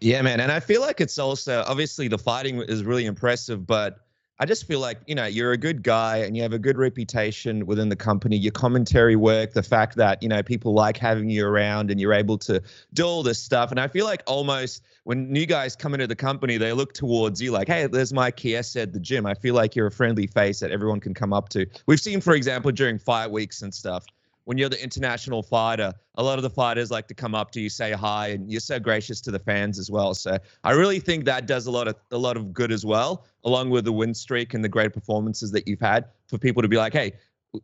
Yeah, 0.00 0.20
man. 0.22 0.40
And 0.40 0.50
I 0.50 0.60
feel 0.60 0.80
like 0.80 1.00
it's 1.00 1.18
also 1.18 1.64
obviously 1.66 2.08
the 2.08 2.18
fighting 2.18 2.60
is 2.62 2.84
really 2.84 3.06
impressive, 3.06 3.66
but 3.66 3.98
I 4.40 4.44
just 4.44 4.66
feel 4.66 4.80
like, 4.80 4.98
you 5.06 5.14
know, 5.14 5.26
you're 5.26 5.52
a 5.52 5.56
good 5.56 5.84
guy 5.84 6.16
and 6.16 6.36
you 6.36 6.42
have 6.42 6.52
a 6.52 6.58
good 6.58 6.76
reputation 6.76 7.64
within 7.64 7.88
the 7.88 7.94
company. 7.94 8.36
Your 8.36 8.50
commentary 8.50 9.14
work, 9.14 9.52
the 9.52 9.62
fact 9.62 9.94
that, 9.96 10.20
you 10.20 10.28
know, 10.28 10.42
people 10.42 10.74
like 10.74 10.96
having 10.96 11.30
you 11.30 11.46
around 11.46 11.92
and 11.92 12.00
you're 12.00 12.12
able 12.12 12.36
to 12.38 12.60
do 12.92 13.04
all 13.04 13.22
this 13.22 13.38
stuff. 13.38 13.70
And 13.70 13.78
I 13.78 13.86
feel 13.86 14.04
like 14.04 14.24
almost 14.26 14.82
when 15.04 15.30
new 15.30 15.46
guys 15.46 15.76
come 15.76 15.94
into 15.94 16.08
the 16.08 16.16
company, 16.16 16.56
they 16.56 16.72
look 16.72 16.92
towards 16.92 17.40
you 17.40 17.52
like, 17.52 17.68
hey, 17.68 17.86
there's 17.86 18.12
Mike 18.12 18.36
Chiesa 18.36 18.80
at 18.80 18.92
the 18.92 18.98
gym. 18.98 19.26
I 19.26 19.34
feel 19.34 19.54
like 19.54 19.76
you're 19.76 19.86
a 19.86 19.92
friendly 19.92 20.26
face 20.26 20.58
that 20.58 20.72
everyone 20.72 20.98
can 20.98 21.14
come 21.14 21.32
up 21.32 21.48
to. 21.50 21.64
We've 21.86 22.00
seen, 22.00 22.20
for 22.20 22.34
example, 22.34 22.72
during 22.72 22.98
fight 22.98 23.30
weeks 23.30 23.62
and 23.62 23.72
stuff, 23.72 24.04
when 24.44 24.58
you're 24.58 24.68
the 24.68 24.82
international 24.82 25.42
fighter, 25.42 25.92
a 26.16 26.22
lot 26.22 26.38
of 26.38 26.42
the 26.42 26.50
fighters 26.50 26.90
like 26.90 27.06
to 27.08 27.14
come 27.14 27.34
up 27.34 27.52
to 27.52 27.60
you, 27.60 27.68
say 27.68 27.92
hi, 27.92 28.28
and 28.28 28.50
you're 28.50 28.60
so 28.60 28.80
gracious 28.80 29.20
to 29.22 29.30
the 29.30 29.38
fans 29.38 29.78
as 29.78 29.90
well. 29.90 30.14
So 30.14 30.38
I 30.64 30.72
really 30.72 31.00
think 31.00 31.24
that 31.26 31.46
does 31.46 31.66
a 31.66 31.70
lot 31.70 31.88
of 31.88 31.96
a 32.10 32.18
lot 32.18 32.36
of 32.36 32.52
good 32.52 32.72
as 32.72 32.84
well, 32.84 33.24
along 33.44 33.70
with 33.70 33.84
the 33.84 33.92
win 33.92 34.14
streak 34.14 34.54
and 34.54 34.64
the 34.64 34.68
great 34.68 34.92
performances 34.92 35.50
that 35.52 35.68
you've 35.68 35.80
had 35.80 36.06
for 36.28 36.38
people 36.38 36.62
to 36.62 36.68
be 36.68 36.76
like, 36.76 36.92
hey, 36.92 37.12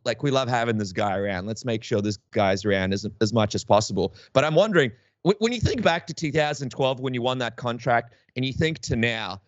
like 0.05 0.23
we 0.23 0.31
love 0.31 0.47
having 0.47 0.77
this 0.77 0.91
guy 0.91 1.17
around. 1.17 1.47
Let's 1.47 1.65
make 1.65 1.83
sure 1.83 2.01
this 2.01 2.17
guy's 2.31 2.63
around 2.65 2.93
as 2.93 3.05
as 3.21 3.33
much 3.33 3.55
as 3.55 3.63
possible. 3.63 4.15
But 4.33 4.45
I'm 4.45 4.55
wondering 4.55 4.91
when 5.23 5.51
you 5.51 5.59
think 5.59 5.81
back 5.81 6.07
to 6.07 6.13
2012 6.13 6.99
when 6.99 7.13
you 7.13 7.21
won 7.21 7.37
that 7.39 7.57
contract, 7.57 8.13
and 8.35 8.45
you 8.45 8.53
think 8.53 8.79
to 8.79 8.95
now. 8.95 9.41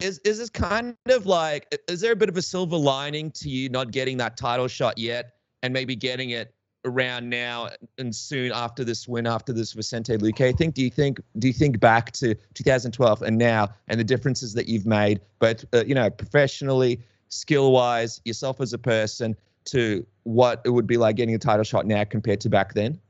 Is 0.00 0.20
is 0.20 0.38
this 0.38 0.50
kind 0.50 0.96
of 1.08 1.26
like 1.26 1.66
is 1.88 2.00
there 2.00 2.12
a 2.12 2.16
bit 2.16 2.28
of 2.28 2.36
a 2.36 2.42
silver 2.42 2.76
lining 2.76 3.30
to 3.32 3.48
you 3.48 3.68
not 3.68 3.90
getting 3.90 4.16
that 4.18 4.36
title 4.36 4.68
shot 4.68 4.98
yet 4.98 5.34
and 5.64 5.72
maybe 5.72 5.96
getting 5.96 6.30
it 6.30 6.54
around 6.84 7.28
now 7.28 7.70
and 7.98 8.14
soon 8.14 8.52
after 8.52 8.84
this 8.84 9.08
win, 9.08 9.26
after 9.26 9.52
this 9.52 9.72
Vicente 9.72 10.16
Luque? 10.16 10.56
Think 10.56 10.74
do 10.74 10.82
you 10.82 10.90
think 10.90 11.20
do 11.38 11.46
you 11.46 11.52
think 11.52 11.80
back 11.80 12.12
to 12.12 12.34
2012 12.54 13.22
and 13.22 13.38
now 13.38 13.68
and 13.88 13.98
the 13.98 14.04
differences 14.04 14.54
that 14.54 14.68
you've 14.68 14.86
made, 14.86 15.20
both 15.38 15.64
uh, 15.72 15.84
you 15.86 15.94
know 15.94 16.10
professionally, 16.10 17.00
skill 17.28 17.72
wise, 17.72 18.20
yourself 18.24 18.60
as 18.60 18.72
a 18.72 18.78
person, 18.78 19.36
to 19.66 20.06
what 20.24 20.60
it 20.64 20.70
would 20.70 20.86
be 20.86 20.96
like 20.96 21.16
getting 21.16 21.34
a 21.34 21.38
title 21.38 21.64
shot 21.64 21.86
now 21.86 22.04
compared 22.04 22.40
to 22.42 22.48
back 22.48 22.74
then? 22.74 23.00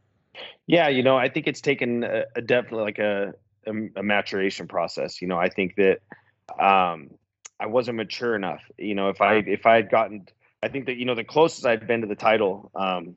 Yeah, 0.67 0.89
you 0.89 1.03
know, 1.03 1.17
I 1.17 1.29
think 1.29 1.47
it's 1.47 1.61
taken 1.61 2.05
a, 2.05 2.25
a 2.37 2.43
definitely 2.43 2.85
like 2.85 2.99
a, 2.99 3.35
a, 3.67 3.73
a 3.97 4.03
maturation 4.03 4.67
process. 4.67 5.21
You 5.21 5.29
know, 5.29 5.39
I 5.39 5.49
think 5.49 5.77
that 5.77 6.01
um, 6.59 7.11
I 7.61 7.67
wasn't 7.67 7.99
mature 7.99 8.35
enough. 8.35 8.63
You 8.79 8.95
know, 8.95 9.11
if 9.11 9.21
I 9.21 9.37
if 9.37 9.67
I 9.67 9.77
had 9.77 9.91
gotten 9.91 10.27
I 10.65 10.69
think 10.69 10.87
that 10.87 10.97
you 10.97 11.05
know 11.05 11.15
the 11.15 11.25
closest 11.25 11.67
I'd 11.67 11.87
been 11.87 12.01
to 12.01 12.07
the 12.07 12.15
title 12.15 12.71
um, 12.75 13.17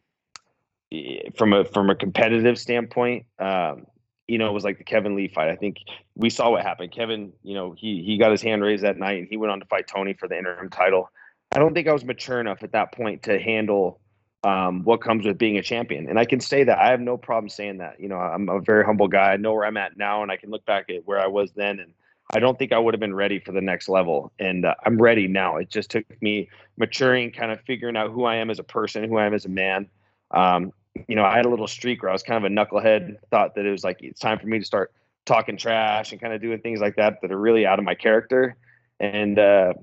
from 1.36 1.54
a 1.54 1.66
from 1.66 1.90
a 1.90 1.96
competitive 1.96 2.58
standpoint, 2.58 3.26
um, 3.40 3.86
you 4.28 4.38
know, 4.38 4.48
it 4.48 4.54
was 4.54 4.64
like 4.64 4.78
the 4.78 4.84
Kevin 4.84 5.16
Lee 5.16 5.28
fight. 5.28 5.50
I 5.50 5.56
think 5.56 5.78
we 6.16 6.30
saw 6.30 6.52
what 6.52 6.64
happened. 6.64 6.92
Kevin, 6.92 7.34
you 7.44 7.54
know, 7.54 7.74
he 7.78 8.04
he 8.04 8.18
got 8.18 8.32
his 8.32 8.42
hand 8.42 8.64
raised 8.64 8.84
that 8.84 8.98
night 8.98 9.20
and 9.20 9.28
he 9.30 9.38
went 9.38 9.52
on 9.52 9.60
to 9.60 9.66
fight 9.66 9.88
Tony 9.88 10.14
for 10.14 10.28
the 10.28 10.38
interim 10.38 10.70
title. 10.70 11.10
I 11.54 11.60
don't 11.60 11.74
think 11.74 11.88
I 11.88 11.94
was 11.94 12.04
mature 12.04 12.40
enough 12.40 12.64
at 12.64 12.74
that 12.74 12.92
point 12.92 13.24
to 13.24 13.40
handle 13.40 14.02
um, 14.44 14.84
what 14.84 15.02
comes 15.02 15.26
with 15.26 15.38
being 15.38 15.58
a 15.58 15.64
champion. 15.64 16.10
And 16.10 16.20
I 16.20 16.26
can 16.26 16.40
say 16.40 16.64
that 16.64 16.78
I 16.78 16.90
have 16.90 17.00
no 17.00 17.18
problem 17.18 17.50
saying 17.50 17.78
that. 17.78 18.00
You 18.00 18.10
know, 18.10 18.18
I'm 18.18 18.50
a 18.50 18.60
very 18.60 18.86
humble 18.86 19.08
guy. 19.08 19.34
I 19.34 19.38
know 19.38 19.54
where 19.54 19.66
I'm 19.66 19.78
at 19.78 19.98
now, 19.98 20.24
and 20.24 20.32
I 20.32 20.38
can 20.38 20.50
look 20.50 20.66
back 20.66 20.90
at 20.90 21.06
where 21.06 21.20
I 21.20 21.28
was 21.28 21.52
then. 21.54 21.80
And 21.80 21.94
I 22.34 22.40
don't 22.40 22.60
think 22.60 22.74
I 22.74 22.80
would 22.80 22.94
have 22.94 23.00
been 23.00 23.16
ready 23.16 23.40
for 23.40 23.52
the 23.52 23.62
next 23.62 23.90
level. 23.90 24.32
And 24.40 24.66
uh, 24.66 24.76
I'm 24.86 25.02
ready 25.02 25.28
now. 25.28 25.58
It 25.58 25.70
just 25.70 25.90
took 25.90 26.06
me 26.22 26.50
maturing, 26.78 27.32
kind 27.32 27.52
of 27.52 27.62
figuring 27.62 27.98
out 27.98 28.12
who 28.12 28.26
I 28.26 28.36
am 28.36 28.50
as 28.50 28.60
a 28.60 28.64
person, 28.64 29.04
who 29.06 29.18
I 29.18 29.26
am 29.26 29.34
as 29.34 29.46
a 29.46 29.50
man. 29.50 29.90
Um, 30.32 30.74
you 31.08 31.16
know, 31.16 31.24
I 31.24 31.36
had 31.36 31.46
a 31.46 31.50
little 31.50 31.68
streak 31.68 32.02
where 32.02 32.10
I 32.10 32.14
was 32.14 32.24
kind 32.24 32.44
of 32.44 32.52
a 32.52 32.54
knucklehead, 32.54 33.18
thought 33.30 33.56
that 33.56 33.66
it 33.66 33.72
was 33.72 33.84
like 33.84 34.02
it's 34.02 34.20
time 34.20 34.40
for 34.40 34.48
me 34.48 34.60
to 34.60 34.66
start 34.66 34.92
talking 35.26 35.58
trash 35.58 36.12
and 36.12 36.20
kind 36.20 36.34
of 36.34 36.42
doing 36.42 36.60
things 36.60 36.80
like 36.80 36.96
that 36.96 37.22
that 37.22 37.32
are 37.32 37.40
really 37.40 37.66
out 37.66 37.80
of 37.80 37.86
my 37.86 37.96
character. 37.96 38.56
And 39.00 39.38
uh, 39.38 39.74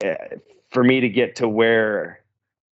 eh, 0.00 0.16
for 0.70 0.82
me 0.82 1.00
to 1.00 1.08
get 1.08 1.36
to 1.36 1.48
where 1.48 2.20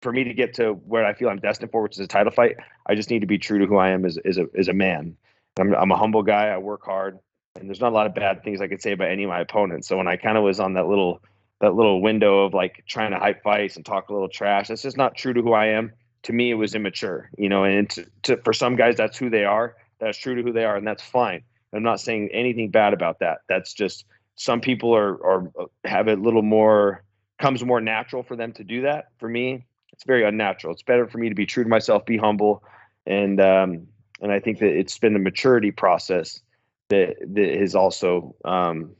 for 0.01 0.11
me 0.11 0.25
to 0.25 0.33
get 0.33 0.55
to 0.55 0.73
where 0.73 1.05
I 1.05 1.13
feel 1.13 1.29
I'm 1.29 1.37
destined 1.37 1.71
for, 1.71 1.81
which 1.81 1.93
is 1.93 1.99
a 1.99 2.07
title 2.07 2.31
fight, 2.31 2.57
I 2.85 2.95
just 2.95 3.09
need 3.09 3.19
to 3.19 3.27
be 3.27 3.37
true 3.37 3.59
to 3.59 3.65
who 3.65 3.77
I 3.77 3.89
am 3.89 4.05
as, 4.05 4.17
as 4.25 4.37
a 4.37 4.47
as 4.57 4.67
a 4.67 4.73
man. 4.73 5.15
I'm 5.59 5.73
I'm 5.73 5.91
a 5.91 5.97
humble 5.97 6.23
guy. 6.23 6.47
I 6.47 6.57
work 6.57 6.83
hard, 6.83 7.19
and 7.55 7.69
there's 7.69 7.79
not 7.79 7.91
a 7.91 7.95
lot 7.95 8.07
of 8.07 8.15
bad 8.15 8.43
things 8.43 8.61
I 8.61 8.67
could 8.67 8.81
say 8.81 8.91
about 8.91 9.09
any 9.09 9.23
of 9.23 9.29
my 9.29 9.39
opponents. 9.39 9.87
So 9.87 9.97
when 9.97 10.07
I 10.07 10.17
kind 10.17 10.37
of 10.37 10.43
was 10.43 10.59
on 10.59 10.73
that 10.73 10.87
little 10.87 11.21
that 11.61 11.75
little 11.75 12.01
window 12.01 12.45
of 12.45 12.53
like 12.53 12.83
trying 12.87 13.11
to 13.11 13.19
hype 13.19 13.43
fights 13.43 13.77
and 13.77 13.85
talk 13.85 14.09
a 14.09 14.13
little 14.13 14.29
trash, 14.29 14.67
that's 14.67 14.81
just 14.81 14.97
not 14.97 15.15
true 15.15 15.33
to 15.33 15.41
who 15.41 15.53
I 15.53 15.67
am. 15.67 15.93
To 16.23 16.33
me, 16.33 16.51
it 16.51 16.55
was 16.55 16.75
immature, 16.75 17.29
you 17.37 17.49
know. 17.49 17.63
And 17.63 17.89
to, 17.91 18.05
to, 18.23 18.37
for 18.37 18.53
some 18.53 18.75
guys, 18.75 18.95
that's 18.95 19.17
who 19.17 19.29
they 19.29 19.45
are. 19.45 19.75
That's 19.99 20.17
true 20.17 20.35
to 20.35 20.41
who 20.41 20.51
they 20.51 20.65
are, 20.65 20.75
and 20.75 20.87
that's 20.87 21.03
fine. 21.03 21.43
I'm 21.73 21.83
not 21.83 21.99
saying 21.99 22.29
anything 22.31 22.69
bad 22.69 22.93
about 22.93 23.19
that. 23.19 23.39
That's 23.49 23.73
just 23.73 24.05
some 24.35 24.61
people 24.61 24.95
are 24.95 25.23
are 25.25 25.51
have 25.85 26.07
it 26.07 26.19
a 26.19 26.21
little 26.21 26.41
more 26.41 27.03
comes 27.39 27.63
more 27.63 27.81
natural 27.81 28.23
for 28.23 28.35
them 28.35 28.53
to 28.53 28.63
do 28.63 28.81
that. 28.83 29.09
For 29.17 29.27
me, 29.27 29.65
it's 29.91 30.03
very 30.05 30.23
unnatural. 30.23 30.73
It's 30.73 30.83
better 30.83 31.07
for 31.07 31.17
me 31.17 31.29
to 31.29 31.35
be 31.35 31.45
true 31.45 31.63
to 31.63 31.69
myself, 31.69 32.05
be 32.05 32.17
humble, 32.17 32.63
and 33.05 33.39
um, 33.41 33.87
and 34.21 34.31
I 34.31 34.39
think 34.39 34.59
that 34.59 34.77
it's 34.77 34.97
been 34.97 35.13
the 35.13 35.19
maturity 35.19 35.71
process 35.71 36.41
that 36.89 37.15
that 37.33 37.55
has 37.59 37.75
also 37.75 38.35
um, 38.45 38.95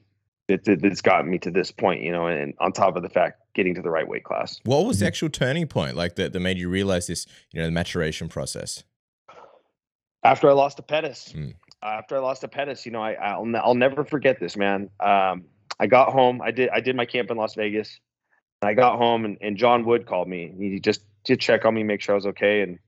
that, 0.66 0.82
that's 0.82 1.02
gotten 1.02 1.30
me 1.30 1.40
to 1.40 1.52
this 1.52 1.72
point. 1.72 2.02
You 2.02 2.12
know, 2.12 2.28
and 2.28 2.54
on 2.60 2.72
top 2.72 2.96
of 2.96 3.04
the 3.04 3.10
fact 3.10 3.42
getting 3.56 3.76
to 3.76 3.82
the 3.82 3.90
right 3.90 4.08
weight 4.08 4.24
class. 4.24 4.60
What 4.64 4.86
was 4.86 5.00
the 5.00 5.08
actual 5.08 5.30
turning 5.30 5.68
point, 5.68 5.96
like 5.96 6.16
that, 6.16 6.34
that 6.34 6.40
made 6.40 6.58
you 6.58 6.70
realize 6.70 7.08
this? 7.08 7.26
You 7.52 7.62
know, 7.62 7.68
the 7.68 7.72
maturation 7.72 8.30
process. 8.30 8.84
After 10.24 10.50
I 10.50 10.54
lost 10.54 10.78
to 10.78 10.84
Pettis. 10.84 11.34
Mm. 11.36 11.56
After 11.82 12.16
I 12.16 12.20
lost 12.20 12.42
to 12.42 12.48
Pettis, 12.48 12.86
you 12.86 12.92
know, 12.92 13.02
I 13.02 13.14
I'll, 13.14 13.46
I'll 13.58 13.76
never 13.76 14.06
forget 14.06 14.40
this, 14.40 14.56
man. 14.56 14.90
Um, 15.00 15.46
I 15.80 15.88
got 15.88 16.14
home. 16.14 16.42
I 16.42 16.52
did 16.52 16.70
I 16.70 16.80
did 16.80 16.96
my 16.96 17.06
camp 17.06 17.30
in 17.30 17.38
Las 17.38 17.56
Vegas. 17.56 18.00
and 18.64 18.70
I 18.70 18.74
got 18.74 18.98
home 18.98 19.26
and, 19.26 19.38
and 19.42 19.58
John 19.58 19.84
Wood 19.84 20.06
called 20.06 20.30
me. 20.30 20.54
He 20.58 20.80
just 20.80 21.02
to 21.26 21.36
check 21.36 21.66
on 21.66 21.74
me, 21.74 21.84
make 21.84 22.02
sure 22.02 22.16
I 22.16 22.16
was 22.16 22.28
okay. 22.28 22.62
And 22.62 22.80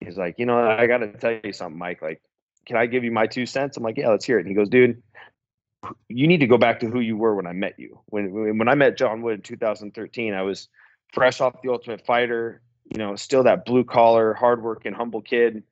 he's 0.00 0.16
like, 0.16 0.36
you 0.38 0.46
know, 0.46 0.58
I 0.58 0.86
got 0.86 0.98
to 0.98 1.12
tell 1.12 1.38
you 1.44 1.52
something, 1.52 1.78
Mike. 1.78 2.00
Like, 2.00 2.22
can 2.66 2.76
I 2.76 2.86
give 2.86 3.04
you 3.04 3.12
my 3.12 3.26
two 3.26 3.46
cents? 3.46 3.76
I'm 3.76 3.82
like, 3.82 3.98
yeah, 3.98 4.08
let's 4.08 4.24
hear 4.24 4.38
it. 4.38 4.42
And 4.42 4.48
he 4.48 4.54
goes, 4.54 4.68
dude, 4.68 5.02
you 6.08 6.26
need 6.26 6.40
to 6.40 6.46
go 6.46 6.58
back 6.58 6.80
to 6.80 6.86
who 6.86 7.00
you 7.00 7.16
were 7.16 7.34
when 7.34 7.46
I 7.46 7.52
met 7.52 7.78
you. 7.78 8.00
When 8.06 8.58
when 8.58 8.68
I 8.68 8.74
met 8.74 8.96
John 8.96 9.22
Wood 9.22 9.34
in 9.34 9.42
2013, 9.42 10.34
I 10.34 10.42
was 10.42 10.68
fresh 11.12 11.40
off 11.40 11.62
the 11.62 11.70
Ultimate 11.70 12.04
Fighter. 12.04 12.60
You 12.92 12.98
know, 12.98 13.16
still 13.16 13.42
that 13.44 13.64
blue 13.64 13.84
collar, 13.84 14.34
hardworking, 14.34 14.92
humble 14.92 15.22
kid. 15.22 15.62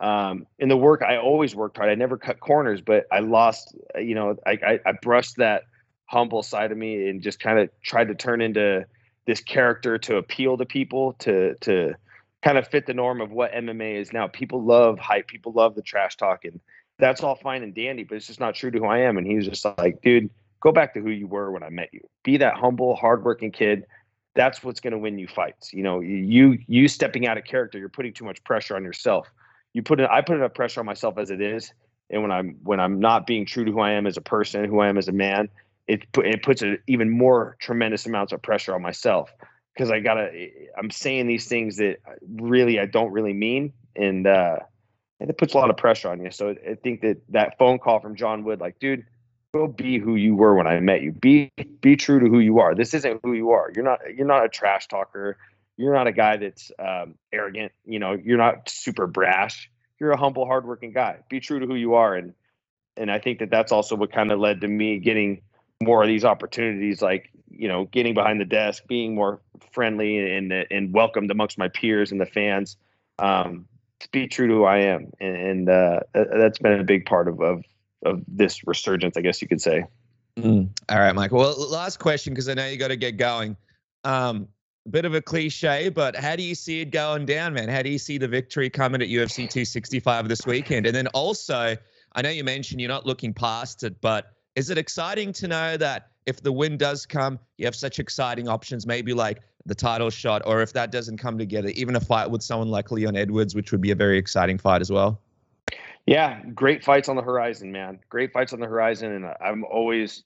Um, 0.00 0.46
in 0.58 0.68
the 0.68 0.76
work, 0.76 1.02
I 1.02 1.18
always 1.18 1.54
worked 1.54 1.76
hard. 1.76 1.88
I 1.88 1.94
never 1.94 2.18
cut 2.18 2.40
corners, 2.40 2.80
but 2.80 3.06
I 3.12 3.20
lost. 3.20 3.74
You 3.96 4.14
know, 4.14 4.36
I 4.46 4.52
I, 4.52 4.80
I 4.86 4.92
brushed 5.00 5.36
that 5.36 5.62
humble 6.06 6.42
side 6.42 6.72
of 6.72 6.78
me 6.78 7.08
and 7.08 7.22
just 7.22 7.40
kind 7.40 7.58
of 7.58 7.70
tried 7.82 8.08
to 8.08 8.14
turn 8.14 8.40
into 8.40 8.84
this 9.26 9.40
character 9.40 9.96
to 9.98 10.16
appeal 10.16 10.58
to 10.58 10.66
people 10.66 11.14
to 11.20 11.54
to 11.62 11.94
kind 12.42 12.58
of 12.58 12.68
fit 12.68 12.84
the 12.86 12.92
norm 12.92 13.22
of 13.22 13.30
what 13.30 13.52
MMA 13.52 14.00
is 14.00 14.12
now. 14.12 14.26
People 14.26 14.62
love 14.62 14.98
hype, 14.98 15.26
people 15.26 15.52
love 15.52 15.74
the 15.74 15.82
trash 15.82 16.16
talk, 16.16 16.44
and 16.44 16.60
that's 16.98 17.22
all 17.22 17.34
fine 17.34 17.62
and 17.62 17.74
dandy, 17.74 18.04
but 18.04 18.16
it's 18.16 18.26
just 18.26 18.40
not 18.40 18.54
true 18.54 18.70
to 18.70 18.78
who 18.78 18.86
I 18.86 18.98
am. 19.00 19.16
And 19.18 19.26
he 19.26 19.34
was 19.34 19.46
just 19.46 19.64
like, 19.78 20.00
dude, 20.02 20.30
go 20.60 20.72
back 20.72 20.94
to 20.94 21.00
who 21.00 21.10
you 21.10 21.26
were 21.26 21.50
when 21.50 21.62
I 21.62 21.70
met 21.70 21.90
you. 21.92 22.00
Be 22.22 22.36
that 22.38 22.54
humble, 22.54 22.94
hardworking 22.96 23.52
kid. 23.52 23.84
That's 24.34 24.62
what's 24.62 24.80
going 24.80 24.92
to 24.92 24.98
win 24.98 25.18
you 25.18 25.28
fights. 25.28 25.72
You 25.72 25.82
know, 25.82 26.00
you 26.00 26.58
you 26.66 26.88
stepping 26.88 27.26
out 27.26 27.38
of 27.38 27.44
character, 27.44 27.78
you're 27.78 27.88
putting 27.88 28.12
too 28.12 28.24
much 28.24 28.42
pressure 28.44 28.76
on 28.76 28.82
yourself. 28.82 29.28
You 29.72 29.82
put 29.82 30.00
it, 30.00 30.08
I 30.10 30.22
put 30.22 30.36
enough 30.36 30.54
pressure 30.54 30.80
on 30.80 30.86
myself 30.86 31.18
as 31.18 31.30
it 31.30 31.40
is, 31.40 31.72
and 32.10 32.22
when 32.22 32.32
I'm 32.32 32.58
when 32.62 32.80
I'm 32.80 32.98
not 32.98 33.26
being 33.26 33.46
true 33.46 33.64
to 33.64 33.72
who 33.72 33.80
I 33.80 33.92
am 33.92 34.06
as 34.06 34.16
a 34.16 34.20
person, 34.20 34.64
who 34.64 34.80
I 34.80 34.88
am 34.88 34.98
as 34.98 35.06
a 35.08 35.12
man, 35.12 35.48
it 35.86 36.04
it 36.18 36.42
puts 36.42 36.62
a, 36.62 36.78
even 36.86 37.10
more 37.10 37.56
tremendous 37.60 38.06
amounts 38.06 38.32
of 38.32 38.42
pressure 38.42 38.74
on 38.74 38.82
myself 38.82 39.32
because 39.74 39.90
I 39.90 40.00
gotta 40.00 40.30
I'm 40.76 40.90
saying 40.90 41.26
these 41.26 41.46
things 41.46 41.76
that 41.76 41.98
really 42.28 42.80
I 42.80 42.86
don't 42.86 43.12
really 43.12 43.32
mean 43.32 43.72
and 43.94 44.26
uh 44.26 44.58
and 45.20 45.30
it 45.30 45.38
puts 45.38 45.54
a 45.54 45.58
lot 45.58 45.70
of 45.70 45.76
pressure 45.76 46.08
on 46.08 46.22
you. 46.22 46.30
So 46.30 46.50
I 46.68 46.74
think 46.74 47.00
that 47.02 47.18
that 47.30 47.58
phone 47.58 47.78
call 47.78 48.00
from 48.00 48.16
John 48.16 48.44
Wood, 48.44 48.60
like, 48.60 48.78
dude, 48.78 49.06
go 49.52 49.68
be 49.68 49.98
who 49.98 50.16
you 50.16 50.34
were 50.34 50.54
when 50.54 50.66
I 50.66 50.80
met 50.80 51.02
you. 51.02 51.12
Be 51.12 51.52
be 51.80 51.96
true 51.96 52.20
to 52.20 52.26
who 52.26 52.40
you 52.40 52.58
are. 52.58 52.74
This 52.74 52.92
isn't 52.94 53.20
who 53.22 53.32
you 53.34 53.50
are. 53.50 53.70
You're 53.74 53.84
not 53.84 54.00
you're 54.14 54.26
not 54.26 54.44
a 54.44 54.48
trash 54.48 54.88
talker. 54.88 55.38
You're 55.76 55.94
not 55.94 56.06
a 56.06 56.12
guy 56.12 56.36
that's 56.36 56.70
um, 56.78 57.14
arrogant. 57.32 57.72
You 57.84 57.98
know, 57.98 58.12
you're 58.12 58.38
not 58.38 58.68
super 58.68 59.06
brash. 59.06 59.70
You're 59.98 60.10
a 60.10 60.16
humble, 60.16 60.46
hardworking 60.46 60.92
guy. 60.92 61.18
Be 61.28 61.40
true 61.40 61.60
to 61.60 61.66
who 61.66 61.76
you 61.76 61.94
are, 61.94 62.14
and 62.14 62.34
and 62.96 63.10
I 63.10 63.18
think 63.18 63.38
that 63.38 63.50
that's 63.50 63.72
also 63.72 63.94
what 63.96 64.12
kind 64.12 64.32
of 64.32 64.40
led 64.40 64.60
to 64.62 64.68
me 64.68 64.98
getting 64.98 65.42
more 65.82 66.02
of 66.02 66.08
these 66.08 66.24
opportunities, 66.24 67.00
like 67.00 67.30
you 67.48 67.68
know, 67.68 67.84
getting 67.84 68.14
behind 68.14 68.40
the 68.40 68.44
desk, 68.44 68.84
being 68.88 69.14
more 69.14 69.40
friendly 69.70 70.36
and 70.36 70.52
and 70.52 70.92
welcomed 70.92 71.30
amongst 71.30 71.58
my 71.58 71.68
peers 71.68 72.10
and 72.10 72.20
the 72.20 72.26
fans. 72.26 72.76
Um, 73.20 73.66
be 74.08 74.28
true 74.28 74.48
to 74.48 74.54
who 74.54 74.64
I 74.64 74.78
am, 74.78 75.10
and, 75.20 75.36
and 75.36 75.68
uh, 75.68 76.00
that's 76.14 76.58
been 76.58 76.80
a 76.80 76.84
big 76.84 77.06
part 77.06 77.28
of, 77.28 77.40
of 77.40 77.64
of 78.04 78.22
this 78.28 78.66
resurgence, 78.66 79.16
I 79.16 79.20
guess 79.20 79.40
you 79.40 79.48
could 79.48 79.60
say. 79.60 79.84
Mm. 80.38 80.68
All 80.88 80.98
right, 80.98 81.14
Michael. 81.14 81.38
Well, 81.38 81.70
last 81.70 81.98
question 81.98 82.34
because 82.34 82.48
I 82.48 82.54
know 82.54 82.66
you 82.66 82.76
got 82.76 82.88
to 82.88 82.96
get 82.96 83.16
going. 83.16 83.56
Um, 84.04 84.48
bit 84.90 85.04
of 85.04 85.14
a 85.14 85.22
cliche, 85.22 85.88
but 85.88 86.14
how 86.14 86.36
do 86.36 86.42
you 86.42 86.54
see 86.54 86.80
it 86.80 86.90
going 86.90 87.24
down, 87.24 87.54
man? 87.54 87.68
How 87.68 87.82
do 87.82 87.88
you 87.88 87.98
see 87.98 88.18
the 88.18 88.28
victory 88.28 88.68
coming 88.68 89.00
at 89.00 89.08
UFC 89.08 89.48
265 89.48 90.28
this 90.28 90.46
weekend? 90.46 90.86
And 90.86 90.94
then 90.94 91.06
also, 91.08 91.76
I 92.12 92.22
know 92.22 92.28
you 92.28 92.44
mentioned 92.44 92.80
you're 92.80 92.88
not 92.88 93.06
looking 93.06 93.32
past 93.32 93.82
it, 93.82 94.00
but 94.00 94.32
is 94.56 94.70
it 94.70 94.76
exciting 94.76 95.32
to 95.34 95.48
know 95.48 95.76
that 95.78 96.10
if 96.26 96.42
the 96.42 96.52
win 96.52 96.76
does 96.76 97.06
come, 97.06 97.38
you 97.56 97.64
have 97.64 97.74
such 97.74 97.98
exciting 97.98 98.48
options, 98.48 98.86
maybe 98.86 99.14
like 99.14 99.40
the 99.66 99.74
title 99.74 100.10
shot, 100.10 100.42
or 100.44 100.62
if 100.62 100.72
that 100.74 100.92
doesn't 100.92 101.18
come 101.18 101.38
together, 101.38 101.68
even 101.70 101.96
a 101.96 102.00
fight 102.00 102.30
with 102.30 102.42
someone 102.42 102.68
like 102.68 102.90
Leon 102.90 103.16
Edwards, 103.16 103.54
which 103.54 103.72
would 103.72 103.80
be 103.80 103.90
a 103.90 103.94
very 103.94 104.18
exciting 104.18 104.58
fight 104.58 104.80
as 104.80 104.90
well? 104.90 105.20
Yeah, 106.06 106.42
great 106.54 106.84
fights 106.84 107.08
on 107.08 107.16
the 107.16 107.22
horizon, 107.22 107.72
man. 107.72 107.98
Great 108.10 108.32
fights 108.32 108.52
on 108.52 108.60
the 108.60 108.66
horizon, 108.66 109.12
and 109.12 109.26
I'm 109.40 109.64
always 109.64 110.22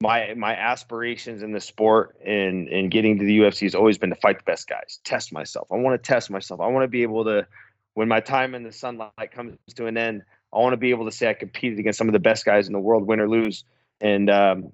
my 0.00 0.32
my 0.34 0.54
aspirations 0.54 1.42
in 1.42 1.52
the 1.52 1.60
sport 1.60 2.16
and 2.24 2.68
and 2.68 2.90
getting 2.90 3.18
to 3.18 3.24
the 3.24 3.38
UFC 3.38 3.62
has 3.62 3.74
always 3.74 3.98
been 3.98 4.10
to 4.10 4.16
fight 4.16 4.38
the 4.38 4.44
best 4.44 4.66
guys, 4.66 4.98
test 5.04 5.32
myself. 5.32 5.68
I 5.70 5.76
want 5.76 6.02
to 6.02 6.06
test 6.06 6.30
myself. 6.30 6.60
I 6.60 6.68
want 6.68 6.84
to 6.84 6.88
be 6.88 7.02
able 7.02 7.24
to, 7.24 7.46
when 7.94 8.08
my 8.08 8.20
time 8.20 8.54
in 8.54 8.62
the 8.62 8.72
sunlight 8.72 9.30
comes 9.30 9.58
to 9.74 9.86
an 9.86 9.98
end, 9.98 10.22
I 10.54 10.58
want 10.58 10.72
to 10.72 10.78
be 10.78 10.90
able 10.90 11.04
to 11.04 11.12
say 11.12 11.28
I 11.28 11.34
competed 11.34 11.78
against 11.78 11.98
some 11.98 12.08
of 12.08 12.14
the 12.14 12.18
best 12.18 12.46
guys 12.46 12.66
in 12.66 12.72
the 12.72 12.80
world, 12.80 13.06
win 13.06 13.20
or 13.20 13.28
lose. 13.28 13.64
And 14.00 14.30
um, 14.30 14.72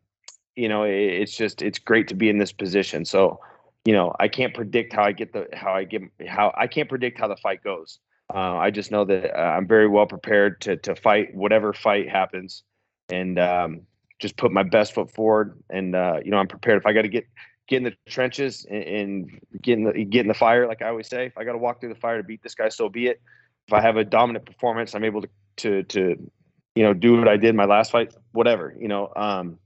you 0.55 0.69
know, 0.69 0.85
it, 0.85 0.95
it's 0.95 1.37
just 1.37 1.61
it's 1.61 1.81
great 1.81 2.07
to 2.09 2.14
be 2.14 2.29
in 2.29 2.38
this 2.38 2.53
position. 2.53 3.05
So, 3.05 3.40
you 3.87 3.92
know, 3.92 4.12
I 4.18 4.27
can't 4.27 4.53
predict 4.53 4.92
how 4.92 5.05
I 5.05 5.12
get 5.12 5.33
the 5.33 5.46
how 5.53 5.72
I 5.72 5.85
get 5.85 6.03
how 6.27 6.53
I 6.57 6.66
can't 6.66 6.88
predict 6.88 7.18
how 7.20 7.29
the 7.29 7.37
fight 7.37 7.62
goes. 7.62 8.01
Uh, 8.35 8.57
I 8.57 8.72
just 8.72 8.90
know 8.90 9.05
that 9.05 9.38
uh, 9.38 9.40
I'm 9.40 9.68
very 9.68 9.87
well 9.87 10.07
prepared 10.07 10.61
to 10.62 10.77
to 10.79 10.96
fight 10.96 11.33
whatever 11.33 11.72
fight 11.72 12.09
happens, 12.09 12.64
and 13.09 13.38
um, 13.38 13.83
just 14.18 14.37
put 14.37 14.51
my 14.51 14.64
best 14.64 14.92
foot 14.92 15.12
forward. 15.12 15.62
And 15.70 15.94
uh, 15.94 16.18
you 16.25 16.33
know, 16.33 16.38
I'm 16.38 16.49
prepared. 16.49 16.79
If 16.79 16.87
I 16.87 16.92
got 16.92 17.03
to 17.03 17.09
get 17.09 17.29
get 17.68 17.77
in 17.77 17.85
the 17.85 17.94
trenches 18.09 18.66
and, 18.68 18.83
and 18.83 19.40
get 19.62 19.79
in 19.79 19.85
the 19.85 20.05
get 20.05 20.22
in 20.22 20.29
the 20.29 20.35
fire, 20.35 20.66
like 20.66 20.83
I 20.83 20.88
always 20.88 21.09
say, 21.09 21.27
if 21.27 21.38
I 21.38 21.44
got 21.44 21.53
to 21.53 21.59
walk 21.59 21.79
through 21.81 21.94
the 21.94 22.01
fire 22.01 22.16
to 22.16 22.25
beat 22.25 22.42
this 22.42 22.57
guy, 22.57 22.68
so 22.70 22.88
be 22.88 23.07
it. 23.07 23.20
If 23.68 23.72
I 23.72 23.81
have 23.81 23.96
a 23.96 24.05
dominant 24.05 24.46
performance, 24.46 24.96
I'm 24.96 25.05
able 25.05 25.22
to 25.22 25.29
to 25.59 25.83
to 25.85 26.31
you 26.75 26.83
know 26.83 26.92
do 26.92 27.16
what 27.18 27.29
I 27.29 27.37
did 27.37 27.51
in 27.51 27.57
my 27.57 27.66
last 27.66 27.92
fight, 27.92 28.12
whatever. 28.33 28.75
You 28.81 28.88
know, 28.88 29.12
um, 29.14 29.61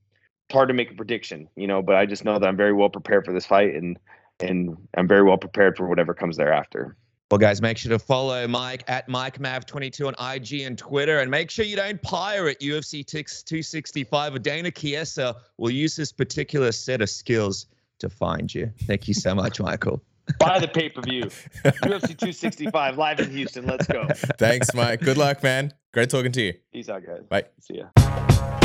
it's 0.50 0.54
hard 0.56 0.66
to 0.66 0.74
make 0.74 0.90
a 0.90 0.94
prediction, 0.94 1.48
you 1.54 1.68
know, 1.68 1.80
but 1.80 1.94
I 1.94 2.06
just 2.06 2.24
know 2.24 2.36
that 2.36 2.44
I'm 2.44 2.56
very 2.56 2.72
well 2.72 2.88
prepared 2.88 3.24
for 3.24 3.32
this 3.32 3.46
fight 3.46 3.72
and 3.72 3.96
and 4.40 4.76
I'm 4.96 5.06
very 5.06 5.22
well 5.22 5.36
prepared 5.36 5.76
for 5.76 5.86
whatever 5.86 6.12
comes 6.12 6.36
thereafter. 6.36 6.96
Well, 7.30 7.38
guys, 7.38 7.62
make 7.62 7.78
sure 7.78 7.90
to 7.90 8.00
follow 8.00 8.48
Mike 8.48 8.82
at 8.88 9.06
MikeMav22 9.06 10.08
on 10.08 10.34
IG 10.34 10.62
and 10.62 10.76
Twitter, 10.76 11.20
and 11.20 11.30
make 11.30 11.52
sure 11.52 11.64
you 11.64 11.76
don't 11.76 12.02
pirate 12.02 12.58
UFC 12.58 13.06
265 13.06 14.34
or 14.34 14.38
Dana 14.40 14.72
Chiesa 14.72 15.36
will 15.56 15.70
use 15.70 15.94
this 15.94 16.10
particular 16.10 16.72
set 16.72 17.00
of 17.00 17.08
skills 17.08 17.66
to 18.00 18.08
find 18.08 18.52
you. 18.52 18.72
Thank 18.88 19.06
you 19.06 19.14
so 19.14 19.36
much, 19.36 19.60
Michael. 19.60 20.02
Buy 20.40 20.58
the 20.58 20.66
pay 20.66 20.88
per 20.88 21.02
view. 21.02 21.26
UFC 21.64 22.18
265 22.18 22.98
live 22.98 23.20
in 23.20 23.30
Houston. 23.30 23.66
Let's 23.66 23.86
go. 23.86 24.08
Thanks, 24.38 24.74
Mike. 24.74 25.00
Good 25.00 25.16
luck, 25.16 25.44
man. 25.44 25.72
Great 25.92 26.10
talking 26.10 26.32
to 26.32 26.42
you. 26.42 26.54
Peace 26.72 26.88
out, 26.88 27.06
guys. 27.06 27.22
Bye. 27.28 27.44
See 27.60 27.78
ya. 27.78 28.56